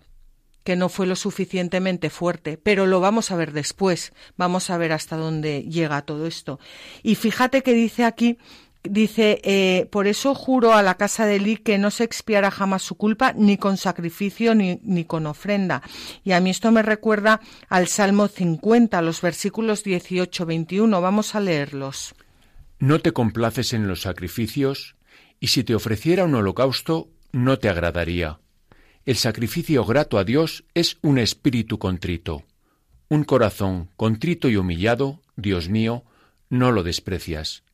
[0.63, 4.93] que no fue lo suficientemente fuerte, pero lo vamos a ver después, vamos a ver
[4.93, 6.59] hasta dónde llega todo esto.
[7.03, 8.39] Y fíjate que dice aquí
[8.87, 12.83] Dice, eh, por eso juro a la casa de Eli que no se expiará jamás
[12.83, 15.83] su culpa, ni con sacrificio ni, ni, con ofrenda.
[16.23, 21.01] Y a mí esto me recuerda al Salmo 50, los versículos 18-21.
[21.01, 22.15] Vamos a leerlos.
[22.79, 24.97] No te complaces en los sacrificios,
[25.41, 28.39] y si te ofreciera un holocausto, no te agradaría.
[29.07, 32.45] El sacrificio grato a Dios es un espíritu contrito.
[33.09, 36.05] Un corazón contrito y humillado, Dios mío,
[36.51, 37.65] no lo desprecias.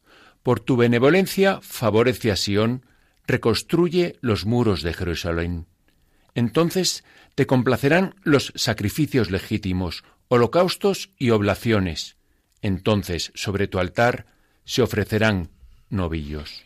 [0.42, 2.86] Por tu benevolencia favorece a Sión,
[3.26, 5.66] reconstruye los muros de Jerusalén.
[6.34, 12.16] Entonces te complacerán los sacrificios legítimos, holocaustos y oblaciones.
[12.62, 14.26] Entonces sobre tu altar
[14.64, 15.50] se ofrecerán
[15.88, 16.64] novillos.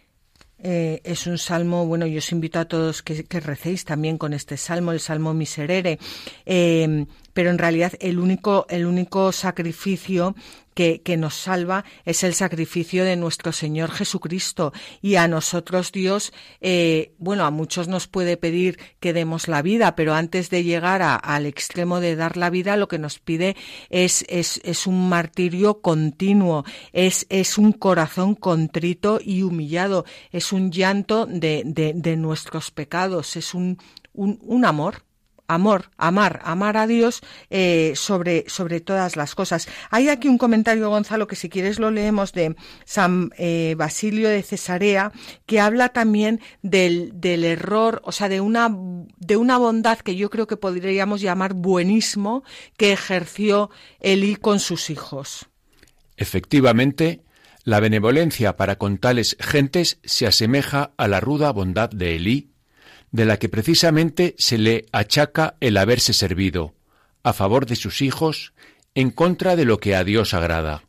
[0.66, 4.56] Eh, es un salmo, bueno, yo os invito a todos que, recéis también con este
[4.56, 5.98] salmo, el salmo miserere,
[6.46, 10.34] eh, pero en realidad el único, el único sacrificio
[10.74, 14.72] que, que, nos salva es el sacrificio de nuestro Señor Jesucristo.
[15.00, 19.94] Y a nosotros Dios, eh, bueno, a muchos nos puede pedir que demos la vida,
[19.96, 23.56] pero antes de llegar a, al extremo de dar la vida, lo que nos pide
[23.90, 30.70] es, es, es un martirio continuo, es, es, un corazón contrito y humillado, es un
[30.70, 33.78] llanto de, de, de nuestros pecados, es un,
[34.12, 35.04] un, un amor
[35.46, 39.68] amor, amar, amar a Dios eh, sobre, sobre todas las cosas.
[39.90, 44.42] Hay aquí un comentario, Gonzalo, que si quieres lo leemos de San eh, Basilio de
[44.42, 45.12] Cesarea,
[45.46, 48.68] que habla también del, del error, o sea, de una,
[49.18, 52.44] de una bondad que yo creo que podríamos llamar buenismo
[52.76, 55.46] que ejerció Elí con sus hijos.
[56.16, 57.22] Efectivamente,
[57.64, 62.53] la benevolencia para con tales gentes se asemeja a la ruda bondad de Elí
[63.14, 66.74] de la que precisamente se le achaca el haberse servido,
[67.22, 68.54] a favor de sus hijos,
[68.96, 70.82] en contra de lo que a Dios agrada.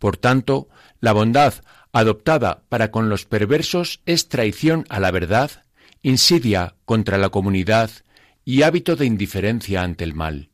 [0.00, 1.54] Por tanto, la bondad
[1.92, 5.52] adoptada para con los perversos es traición a la verdad,
[6.02, 7.92] insidia contra la comunidad
[8.44, 10.50] y hábito de indiferencia ante el mal.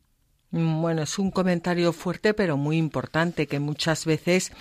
[0.51, 4.53] Bueno, es un comentario fuerte pero muy importante que muchas veces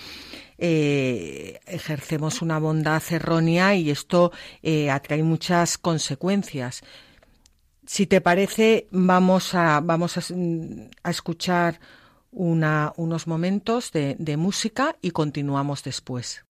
[0.57, 4.31] eh, ejercemos una bondad errónea y esto
[4.61, 6.83] eh, atrae muchas consecuencias.
[7.85, 10.21] Si te parece, vamos a, vamos a,
[11.03, 11.79] a escuchar
[12.31, 16.43] unos momentos de música y continuamos después.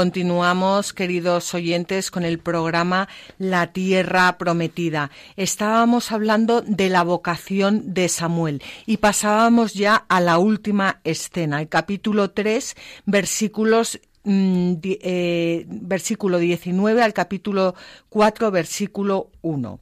[0.00, 5.10] Continuamos, queridos oyentes, con el programa La Tierra Prometida.
[5.36, 11.68] Estábamos hablando de la vocación de Samuel y pasábamos ya a la última escena, el
[11.68, 17.74] capítulo 3, versículos mm, eh, versículo 19 al capítulo
[18.08, 19.80] 4, versículo 1.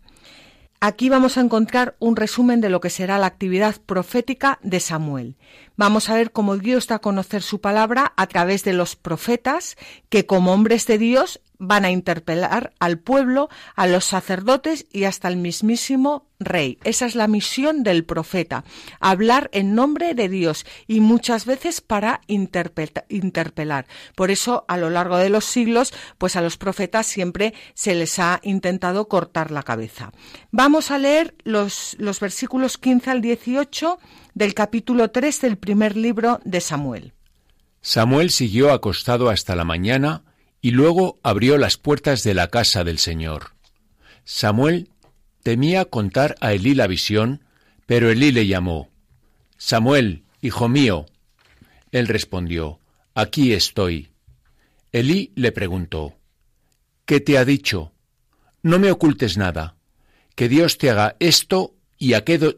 [0.81, 5.37] Aquí vamos a encontrar un resumen de lo que será la actividad profética de Samuel.
[5.79, 9.77] Vamos a ver cómo Dios da a conocer su palabra a través de los profetas,
[10.09, 15.29] que como hombres de Dios van a interpelar al pueblo, a los sacerdotes y hasta
[15.29, 16.79] el mismísimo rey.
[16.85, 18.65] Esa es la misión del profeta,
[19.01, 23.87] hablar en nombre de Dios y muchas veces para interpelar.
[24.15, 28.19] Por eso, a lo largo de los siglos, pues a los profetas siempre se les
[28.19, 30.13] ha intentado cortar la cabeza.
[30.53, 33.99] Vamos a leer los, los versículos 15 al 18
[34.35, 37.13] del capítulo 3 del primer libro de Samuel.
[37.81, 40.25] Samuel siguió acostado hasta la mañana
[40.61, 43.53] y luego abrió las puertas de la casa del Señor.
[44.25, 44.91] Samuel
[45.43, 47.45] temía contar a Elí la visión,
[47.87, 48.91] pero Elí le llamó.
[49.57, 51.07] Samuel, hijo mío.
[51.93, 52.81] Él respondió,
[53.15, 54.11] Aquí estoy.
[54.93, 56.19] Elí le preguntó,
[57.05, 57.93] ¿Qué te ha dicho?
[58.63, 59.77] No me ocultes nada.
[60.35, 62.13] Que Dios te haga esto y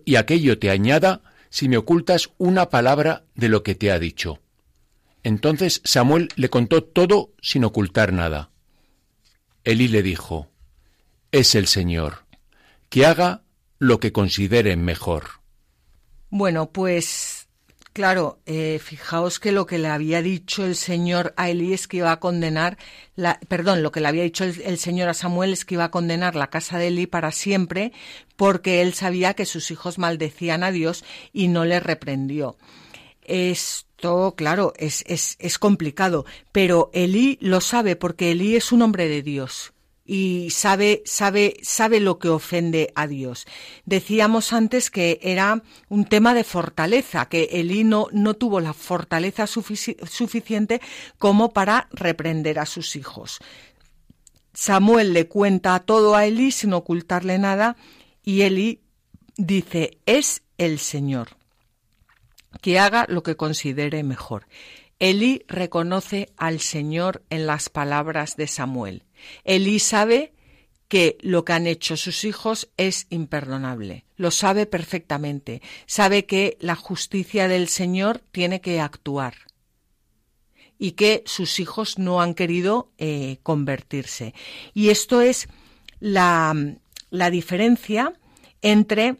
[0.04, 4.40] y aquello te añada si me ocultas una palabra de lo que te ha dicho.
[5.22, 8.50] Entonces Samuel le contó todo sin ocultar nada.
[9.64, 10.48] Elí le dijo,
[11.32, 12.24] Es el Señor,
[12.88, 13.42] que haga
[13.78, 15.40] lo que considere mejor.
[16.30, 17.29] Bueno, pues
[17.92, 21.98] claro, eh, fijaos que lo que le había dicho el Señor a Elí es que
[21.98, 22.78] iba a condenar,
[23.16, 25.90] la, perdón, lo que le había dicho el, Señor a Samuel es que iba a
[25.90, 27.92] condenar la casa de Elí para siempre,
[28.36, 32.56] porque él sabía que sus hijos maldecían a Dios y no le reprendió.
[33.22, 38.80] Es esto, claro, es, es, es complicado, pero Elí lo sabe porque Elí es un
[38.80, 39.74] hombre de Dios
[40.12, 43.46] y sabe, sabe, sabe lo que ofende a Dios.
[43.84, 49.46] Decíamos antes que era un tema de fortaleza, que Elí no, no tuvo la fortaleza
[49.46, 50.80] suficiente
[51.16, 53.38] como para reprender a sus hijos.
[54.52, 57.76] Samuel le cuenta todo a Elí sin ocultarle nada
[58.24, 58.80] y Elí
[59.36, 61.36] dice, es el Señor
[62.62, 64.48] que haga lo que considere mejor.
[64.98, 69.04] Elí reconoce al Señor en las palabras de Samuel.
[69.44, 70.32] Elí sabe
[70.88, 74.04] que lo que han hecho sus hijos es imperdonable.
[74.16, 75.62] Lo sabe perfectamente.
[75.86, 79.34] Sabe que la justicia del Señor tiene que actuar
[80.78, 84.34] y que sus hijos no han querido eh, convertirse.
[84.74, 85.48] Y esto es
[86.00, 86.56] la,
[87.10, 88.14] la diferencia
[88.62, 89.18] entre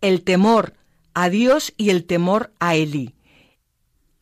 [0.00, 0.74] el temor
[1.12, 3.14] a Dios y el temor a Elí.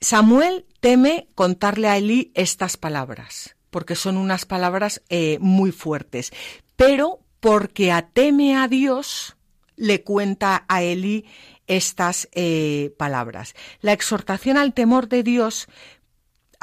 [0.01, 6.33] Samuel teme contarle a Elí estas palabras, porque son unas palabras eh, muy fuertes,
[6.77, 9.37] pero porque ateme a Dios,
[9.75, 11.25] le cuenta a Elí
[11.67, 13.57] estas eh, palabras.
[13.81, 15.67] La exhortación al temor de Dios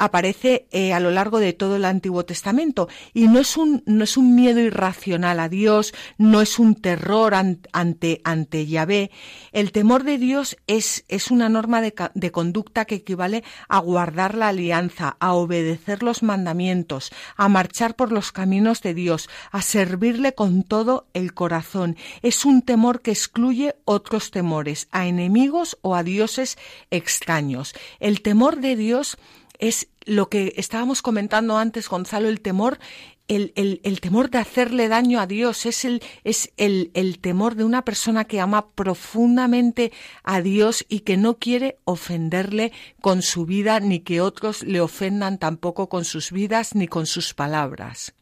[0.02, 4.02] aparece eh, a lo largo de todo el Antiguo Testamento y no es un, no
[4.02, 9.12] es un miedo irracional a Dios, no es un terror ante, ante Yahvé.
[9.52, 14.34] El temor de Dios es, es una norma de, de conducta que equivale a guardar
[14.34, 20.34] la alianza, a obedecer los mandamientos, a marchar por los caminos de Dios, a servirle
[20.34, 21.96] con todo el corazón.
[22.22, 26.58] Es un temor que excluye otros temores, a enemigos o a dioses
[26.90, 27.72] extraños.
[28.00, 29.16] El temor de Dios
[29.62, 32.80] es lo que estábamos comentando antes, Gonzalo, el temor,
[33.28, 37.62] el, el, temor de hacerle daño a Dios, es, el, es el, el temor de
[37.62, 39.92] una persona que ama profundamente
[40.24, 45.38] a Dios y que no quiere ofenderle con su vida, ni que otros le ofendan
[45.38, 48.14] tampoco con sus vidas ni con sus palabras.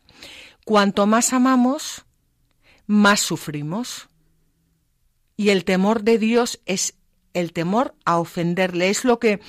[0.67, 2.05] Cuanto más amamos,
[2.87, 4.11] más sufrimos.
[5.39, 6.97] Y el temor de Dios es
[7.33, 8.91] el temor a ofenderle.
[8.91, 9.41] Es lo que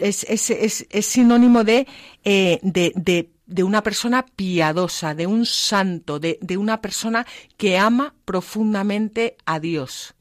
[0.00, 1.86] es, es, es, es sinónimo de,
[2.24, 7.26] eh, de, de, de, una persona piadosa, de un santo, de, de una persona
[7.56, 10.14] que ama profundamente a Dios.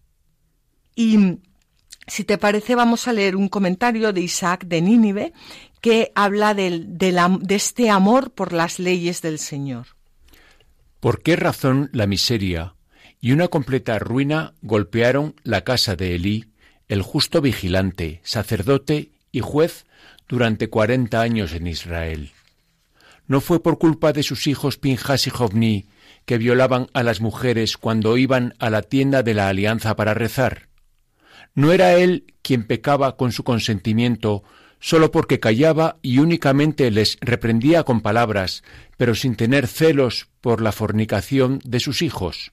[0.95, 1.39] Y
[2.05, 5.34] si te parece, vamos a leer un comentario de Isaac de Nínive
[5.80, 7.11] que habla del, de,
[7.41, 9.88] de este amor por las leyes del Señor.
[10.99, 12.76] ¿Por qué razón la miseria
[13.19, 16.53] y una completa ruina golpearon la casa de Elí,
[16.88, 19.86] el justo vigilante, sacerdote y juez
[20.28, 22.32] durante cuarenta años en Israel.
[23.28, 25.86] No fue por culpa de sus hijos Pinjas y Jovni
[26.26, 30.68] que violaban a las mujeres cuando iban a la tienda de la alianza para rezar.
[31.56, 34.44] No era él quien pecaba con su consentimiento
[34.80, 38.64] solo porque callaba y únicamente les reprendía con palabras,
[38.98, 42.52] pero sin tener celos por la fornicación de sus hijos.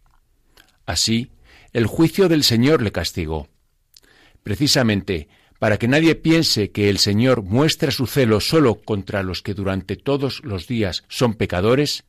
[0.86, 1.32] Así,
[1.72, 3.48] el juicio del Señor le castigó.
[4.42, 5.28] Precisamente,
[5.58, 9.96] para que nadie piense que el Señor muestra su celo solo contra los que durante
[9.96, 12.04] todos los días son pecadores,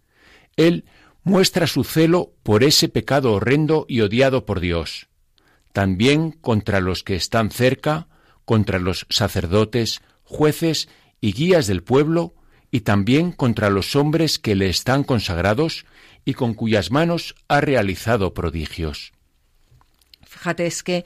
[0.56, 0.86] Él
[1.24, 5.08] muestra su celo por ese pecado horrendo y odiado por Dios,
[5.74, 8.08] también contra los que están cerca,
[8.46, 12.36] contra los sacerdotes, jueces y guías del pueblo,
[12.72, 15.86] y también contra los hombres que le están consagrados
[16.24, 19.12] y con cuyas manos ha realizado prodigios.
[20.24, 21.06] Fíjate, es que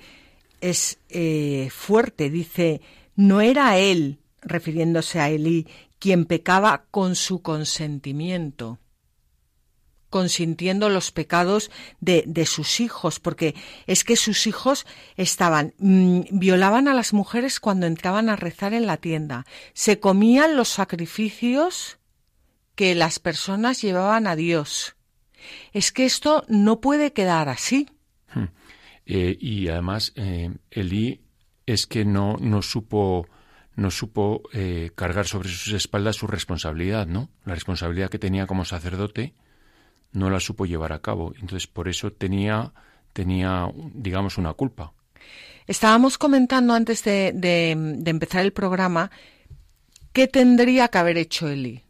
[0.61, 2.81] es eh, fuerte, dice,
[3.15, 5.67] no era él, refiriéndose a Elí,
[5.99, 8.79] quien pecaba con su consentimiento
[10.15, 13.53] consintiendo los pecados de, de, sus hijos, porque
[13.85, 14.85] es que sus hijos
[15.17, 20.55] estaban, mm, violaban a las mujeres cuando entraban a rezar en la tienda, se comían
[20.55, 21.99] los sacrificios
[22.75, 24.95] que las personas llevaban a Dios.
[25.73, 27.89] Es que esto no puede quedar así.
[29.05, 31.21] Eh, y además, eh, Elí
[31.65, 33.27] es que no, no supo
[33.75, 37.29] no supo eh, cargar sobre sus espaldas su responsabilidad, ¿no?
[37.43, 39.33] La responsabilidad que tenía como sacerdote
[40.13, 41.33] no la supo llevar a cabo.
[41.35, 42.71] Entonces, por eso tenía,
[43.11, 44.93] tenía digamos, una culpa.
[45.67, 49.11] Estábamos comentando antes de, de, empezar el programa
[50.13, 51.83] qué tendría que haber hecho Eli.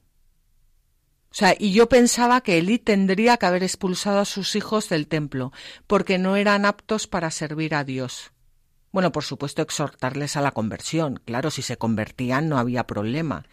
[1.36, 5.10] O sea, y yo pensaba que Eli tendría que haber expulsado a sus hijos del
[5.10, 5.52] templo,
[5.86, 8.32] porque no eran aptos para servir a Dios.
[8.94, 11.22] Bueno, por supuesto, exhortarles a la conversión.
[11.26, 13.46] Claro, si se convertían no había problema.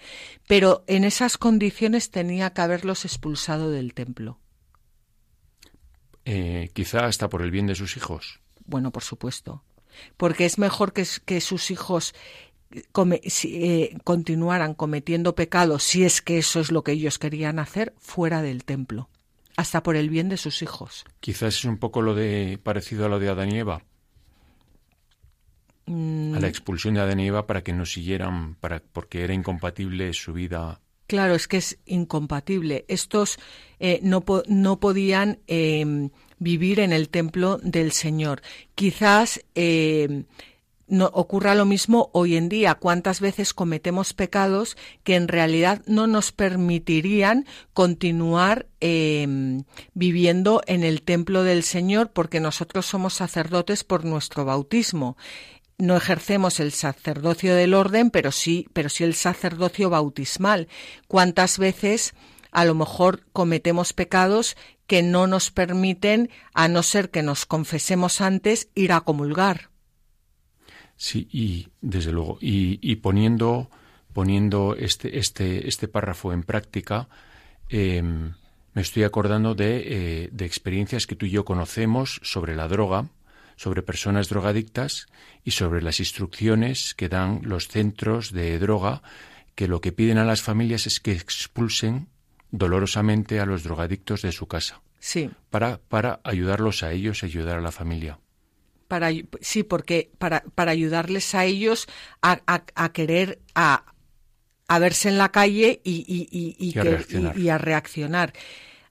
[0.46, 4.38] Pero en esas condiciones tenía que haberlos expulsado del templo.
[6.24, 8.38] Eh, quizá hasta por el bien de sus hijos.
[8.64, 9.64] Bueno, por supuesto.
[10.16, 12.14] Porque es mejor que, que sus hijos
[13.44, 18.42] eh, continuaran cometiendo pecados, si es que eso es lo que ellos querían hacer, fuera
[18.42, 19.08] del templo,
[19.56, 21.04] hasta por el bien de sus hijos.
[21.20, 23.82] Quizás es un poco lo de parecido a lo de Adán y Eva.
[25.86, 26.34] Mm.
[26.34, 30.12] A la expulsión de Adán y Eva para que no siguieran, para, porque era incompatible
[30.12, 30.80] su vida
[31.12, 32.86] Claro, es que es incompatible.
[32.88, 33.38] Estos
[33.80, 36.08] eh, no, no, podían em,
[36.38, 38.40] vivir en el templo del Señor.
[38.74, 40.24] Quizás em,
[40.92, 42.74] no ocurra lo mismo hoy en día.
[42.74, 49.64] ¿Cuántas veces cometemos pecados que en realidad no nos permitirían continuar em,
[49.94, 55.16] viviendo en el templo del Señor porque nosotros somos sacerdotes por nuestro bautismo?
[55.78, 60.68] no ejercemos el sacerdocio del orden, pero sí, pero sí el sacerdocio bautismal.
[61.08, 62.14] ¿Cuántas veces
[62.52, 68.20] a lo mejor cometemos pecados que no nos permiten, a no ser que nos confesemos
[68.20, 69.71] antes, ir a comulgar?
[71.02, 73.68] Sí, y desde luego, y, poniendo,
[74.12, 77.08] poniendo este, este, este párrafo en práctica,
[77.68, 78.34] em,
[78.72, 83.08] me estoy acordando de, eh, de experiencias que tú y yo conocemos sobre la droga,
[83.56, 85.08] sobre personas drogadictas
[85.42, 89.02] y sobre las instrucciones que dan los centros de droga
[89.56, 92.06] que lo que piden a las familias es que expulsen
[92.52, 94.82] dolorosamente a los drogadictos de su casa.
[95.00, 95.32] Sí.
[95.50, 98.20] Para, para ayudarlos a ellos y ayudar a la familia.
[98.92, 99.08] Para,
[99.40, 101.86] sí, porque para, para ayudarles a ellos
[102.20, 103.86] a, a, querer a,
[104.68, 106.74] a, verse en la calle y, y, y,
[107.42, 108.34] y a reaccionar.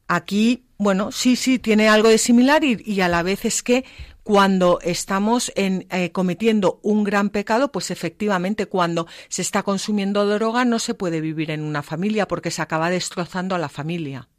[0.07, 3.85] Aquí, bueno, sí, sí, tiene algo de similar y, a la vez es que
[4.23, 10.65] cuando estamos en, eh, cometiendo un gran pecado, pues efectivamente cuando se está consumiendo droga
[10.65, 14.29] no se puede vivir en una familia porque se acaba destrozando a la familia.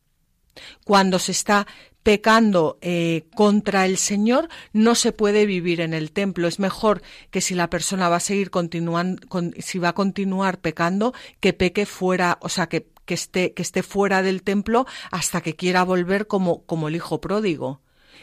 [0.84, 1.68] Cuando se está
[2.02, 6.48] pecando eh, contra el Señor, no se puede vivir en el templo.
[6.48, 9.26] Es mejor que si la persona va a seguir continuando,
[9.58, 13.82] si va a continuar pecando, que peque fuera, o sea, que, que, esté, que esté
[13.82, 17.80] fuera del templo hasta que quiera volver como, como el hijo pródigo.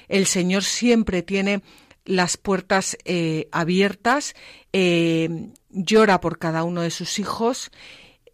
[0.07, 1.61] El Señor siempre tiene
[2.05, 4.33] las puertas eh, abiertas,
[4.73, 7.71] eh, llora por cada uno de sus hijos,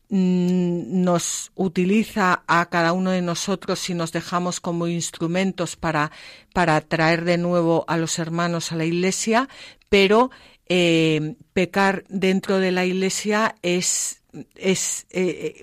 [0.10, 6.12] nos utiliza a cada uno de nosotros y nos dejamos como instrumentos para,
[6.54, 9.50] para traer de nuevo a los hermanos a la iglesia,
[9.90, 10.32] pero
[10.68, 14.22] eh, pecar dentro de la iglesia es,
[14.56, 15.06] es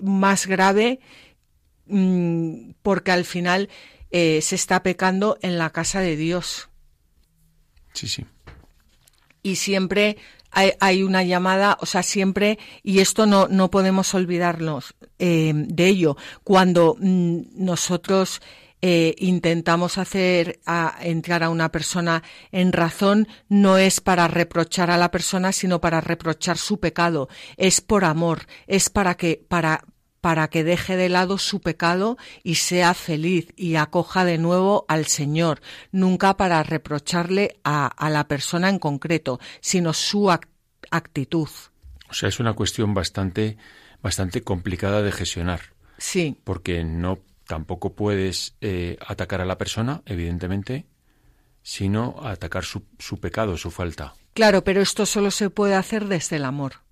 [0.01, 0.99] más grave
[1.87, 3.69] mm, porque al final
[4.15, 6.69] eh, se está pecando en la casa de Dios.
[7.93, 8.25] Sí, sí.
[9.41, 10.17] Y siempre
[10.53, 16.17] hay, una llamada, o sea, siempre, y esto no, no podemos olvidarnos eh, de ello,
[16.43, 18.41] cuando mm, nosotros
[18.85, 20.59] eh, intentamos hacer
[20.99, 26.01] entrar a una persona en razón, no es para reprochar a la persona, sino para
[26.01, 27.29] reprochar su pecado.
[27.55, 29.85] Es por amor, es para que, para,
[30.23, 35.05] para que deje de lado su pecado y sea feliz y acoja de nuevo al
[35.07, 35.61] Señor,
[35.91, 41.49] nunca para reprocharle a, a la persona en concreto, sino su actitud.
[42.09, 43.57] O sea, es una cuestión bastante,
[44.01, 45.59] bastante complicada de gestionar.
[45.97, 46.39] Sí.
[46.45, 50.85] Porque no tampoco puedes eh, atacar a la persona, evidentemente,
[51.63, 54.13] sino atacar su, su pecado, su falta.
[54.35, 56.82] Claro, pero esto solo se puede hacer desde el amor.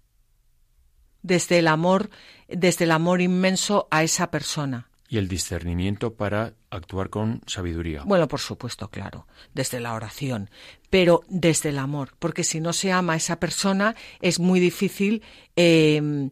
[1.23, 2.09] Desde el amor,
[2.47, 4.87] desde el amor inmenso a esa persona.
[5.07, 8.03] Y el discernimiento para actuar con sabiduría.
[8.05, 10.49] Bueno, por supuesto, claro, desde la oración,
[10.89, 15.21] pero desde el amor, porque si no se ama a esa persona es muy difícil
[15.57, 16.29] eh,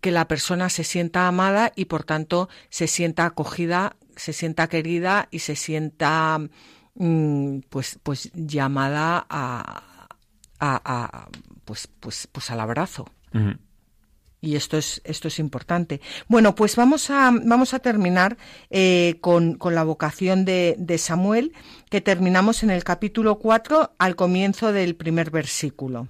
[0.00, 5.28] que la persona se sienta amada y por tanto se sienta acogida, se sienta querida
[5.30, 6.38] y se sienta
[6.94, 10.08] mm, pues, pues llamada a,
[10.58, 11.28] a,
[11.64, 13.06] pues, pues, pues al abrazo.
[14.42, 16.00] Y esto es, esto es importante.
[16.26, 18.38] Bueno, pues vamos a, vamos a terminar
[18.70, 21.52] eh, con, con, la vocación de, de, Samuel,
[21.90, 26.08] que terminamos en el capítulo 4 al comienzo del primer versículo.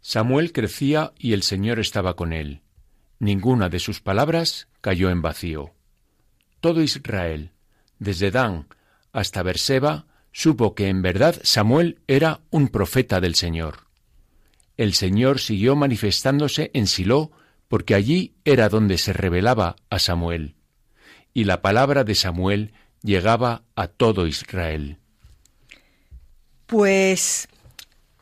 [0.00, 2.60] Samuel crecía y el Señor estaba con él.
[3.18, 5.72] Ninguna de sus palabras cayó en vacío.
[6.60, 7.50] Todo Israel,
[7.98, 8.66] desde Dan
[9.12, 13.84] hasta Berseba, supo que en verdad Samuel era un profeta del Señor
[14.76, 17.30] el Señor siguió manifestándose en Silo,
[17.68, 20.56] porque allí era donde se revelaba a Samuel.
[21.32, 22.72] Y la palabra de Samuel
[23.02, 24.98] llegaba a todo Israel.
[26.66, 27.48] Pues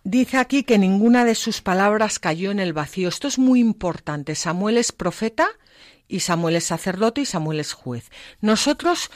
[0.05, 3.09] dice aquí que ninguna de sus palabras cayó en el vacío.
[3.09, 4.35] Esto es muy importante.
[4.35, 5.49] Samuel es profeta
[6.09, 8.11] y Samuel es sacerdote y Samuel es juez.
[8.41, 9.11] Nosotros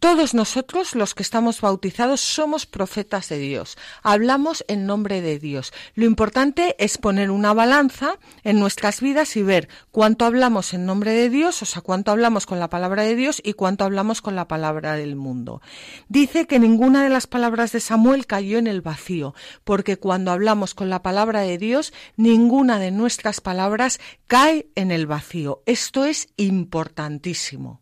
[0.00, 3.78] todos nosotros, los que estamos bautizados, somos profetas de Dios.
[4.02, 5.72] Hablamos en nombre de Dios.
[5.94, 11.12] Lo importante es poner una balanza en nuestras vidas y ver cuánto hablamos en nombre
[11.12, 14.36] de Dios, o sea, cuánto hablamos con la palabra de Dios y cuánto hablamos con
[14.36, 15.62] la palabra del mundo.
[16.08, 20.74] Dice que ninguna de las palabras de Samuel cayó en el vacío, porque cuando hablamos
[20.74, 25.62] con la palabra de Dios, ninguna de nuestras palabras cae en el vacío.
[25.66, 27.81] Esto es importantísimo.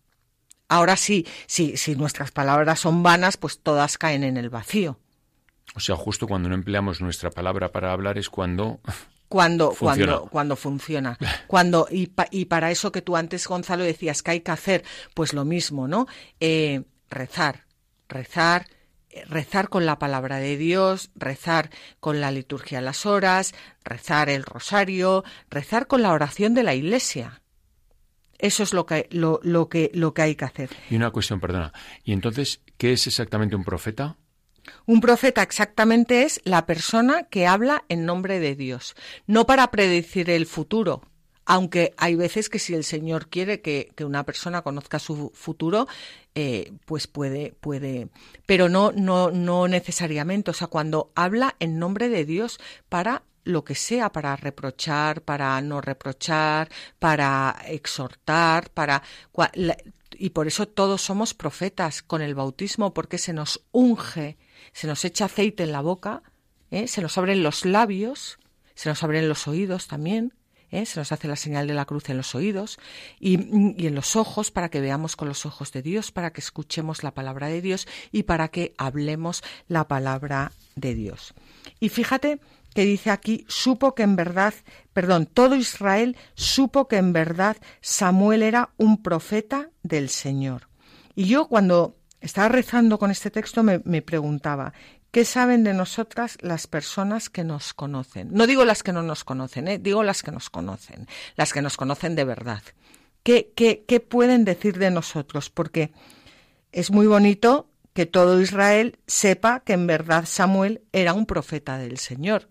[0.71, 5.01] Ahora sí, sí, si nuestras palabras son vanas, pues todas caen en el vacío.
[5.75, 8.81] O sea, justo cuando no empleamos nuestra palabra para hablar es cuando
[9.29, 10.12] cuando funciona.
[10.12, 11.18] cuando cuando funciona
[11.49, 15.33] cuando y, y, para eso que tú antes Gonzalo decías que hay que hacer pues
[15.33, 16.07] lo mismo no
[16.41, 17.66] eh, rezar
[18.09, 18.66] rezar
[19.09, 23.55] eh, rezar con la palabra de Dios rezar con la liturgia a las horas
[23.85, 27.41] rezar el rosario rezar con la oración de la Iglesia
[28.43, 30.70] eso es lo que, lo, lo, que, lo que hay que hacer.
[30.91, 31.72] Y una cuestión, perdona.
[32.05, 34.16] ¿Y entonces qué es exactamente un profeta?
[34.86, 38.95] Un profeta exactamente es la persona que habla en nombre de Dios,
[39.26, 41.03] no para predecir el futuro,
[41.47, 45.88] aunque hay veces que si el Señor quiere que, que una persona conozca su futuro,
[46.36, 48.09] eh, pues puede, puede,
[48.47, 50.53] pero no, no, no necesariamente.
[50.53, 55.61] O sea, cuando habla en nombre de Dios para lo que sea para reprochar, para
[55.61, 56.68] no reprochar,
[56.99, 59.03] para exhortar, para
[60.20, 64.36] y por eso todos somos profetas con el bautismo porque se nos unge,
[64.72, 66.22] se nos echa aceite en la boca,
[66.70, 66.88] ¿eh?
[66.88, 68.38] se nos abren los labios,
[68.74, 70.34] se nos abren los oídos también,
[70.70, 70.84] ¿eh?
[70.84, 72.78] se nos hace la señal de la cruz en los oídos
[73.18, 73.41] y,
[73.82, 77.03] y, en los ojos para que veamos con los ojos de Dios, para que escuchemos
[77.03, 81.34] la palabra de Dios y para que hablemos la palabra de Dios.
[81.78, 82.41] Y fíjate
[82.75, 84.55] que dice aquí, supo que en verdad,
[84.93, 90.68] perdón, todo Israel supo que en verdad Samuel era un profeta del Señor.
[91.14, 94.73] Y yo cuando estaba rezando con este texto me, preguntaba,
[95.11, 98.29] ¿qué saben de nosotras las personas que nos conocen?
[98.33, 99.79] No digo las que no nos conocen, ¿eh?
[99.79, 102.62] digo las que nos conocen, las que nos conocen de verdad.
[103.23, 105.51] ¿Qué, qué, qué pueden decir de nosotros?
[105.51, 105.93] Porque
[106.73, 111.99] es muy bonito que todo Israel sepa que en verdad Samuel era un profeta del
[111.99, 112.49] Señor.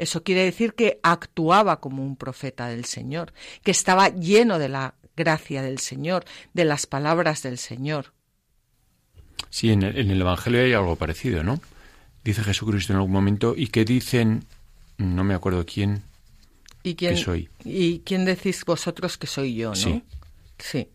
[0.00, 4.94] Eso quiere decir que actuaba como un profeta del Señor, que estaba lleno de la
[5.14, 6.24] gracia del Señor,
[6.54, 8.14] de las palabras del Señor.
[9.50, 11.60] Sí, en el, Evangelio hay algo parecido, ¿no?
[12.24, 14.46] Dice Jesucristo en algún momento, ¿y qué dicen?
[14.96, 16.02] No me acuerdo quién.
[16.82, 17.50] ¿Y quién soy?
[17.62, 19.76] ¿Y quién decís vosotros que soy yo, no?
[19.76, 20.02] Sí.
[20.58, 20.88] Sí.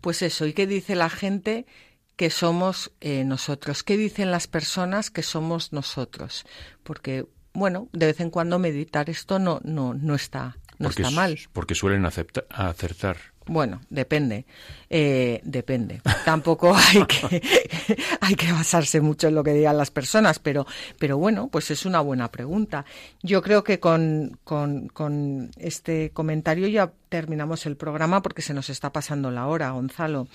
[0.00, 1.66] Pues eso, ¿y qué dice la gente
[2.14, 3.82] que somos eh, nosotros?
[3.82, 6.44] ¿Qué dicen las personas que somos nosotros?
[6.84, 11.38] Porque bueno, de vez en cuando meditar esto no, no, no está, no está mal.
[11.52, 13.16] Porque suelen acertar.
[13.46, 14.46] Bueno, depende,
[14.88, 16.00] eh, depende.
[16.24, 17.42] Tampoco hay que,
[18.20, 20.66] hay que basarse mucho en lo que digan las personas, pero,
[20.98, 22.84] pero bueno, pues es una buena pregunta.
[23.22, 28.70] Yo creo que con, con, con este comentario ya terminamos el programa porque se nos
[28.70, 30.28] está pasando la hora, Gonzalo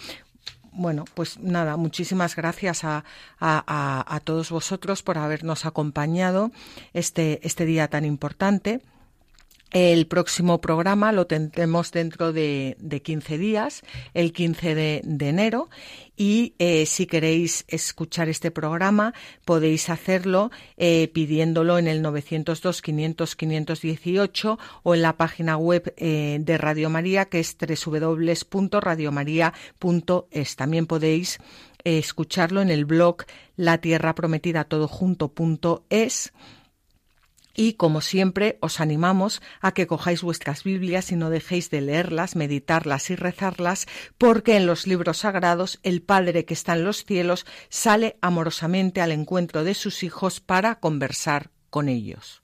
[0.72, 3.04] bueno, pues nada, muchísimas gracias a,
[3.40, 6.52] a, a, todos vosotros por habernos acompañado
[6.94, 8.82] este, este día tan importante.
[9.72, 13.82] El próximo programa lo tendremos dentro de, de 15 días,
[14.14, 15.68] el 15 de, enero,
[16.16, 19.14] y eh, si queréis escuchar este programa
[19.44, 26.90] podéis hacerlo eh, pidiéndolo en el 902-500-518 o en la página web eh, de Radio
[26.90, 30.56] María que es www.radiomaria.es.
[30.56, 31.40] También podéis
[31.84, 33.26] escucharlo en el blog
[33.58, 36.32] La Tierra Prometida todo junto.es
[37.58, 42.38] y, como siempre, os animamos a que cojáis vuestras Biblias y no dejéis de leerlas,
[42.38, 43.88] meditarlas y rezarlas,
[44.18, 49.12] porque en los libros sagrados el Padre que está en los cielos sale amorosamente al
[49.12, 52.44] encuentro de sus hijos para conversar con ellos.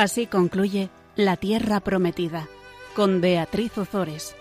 [0.00, 2.48] Así concluye La Tierra Prometida
[2.96, 4.34] con Beatriz Ozores.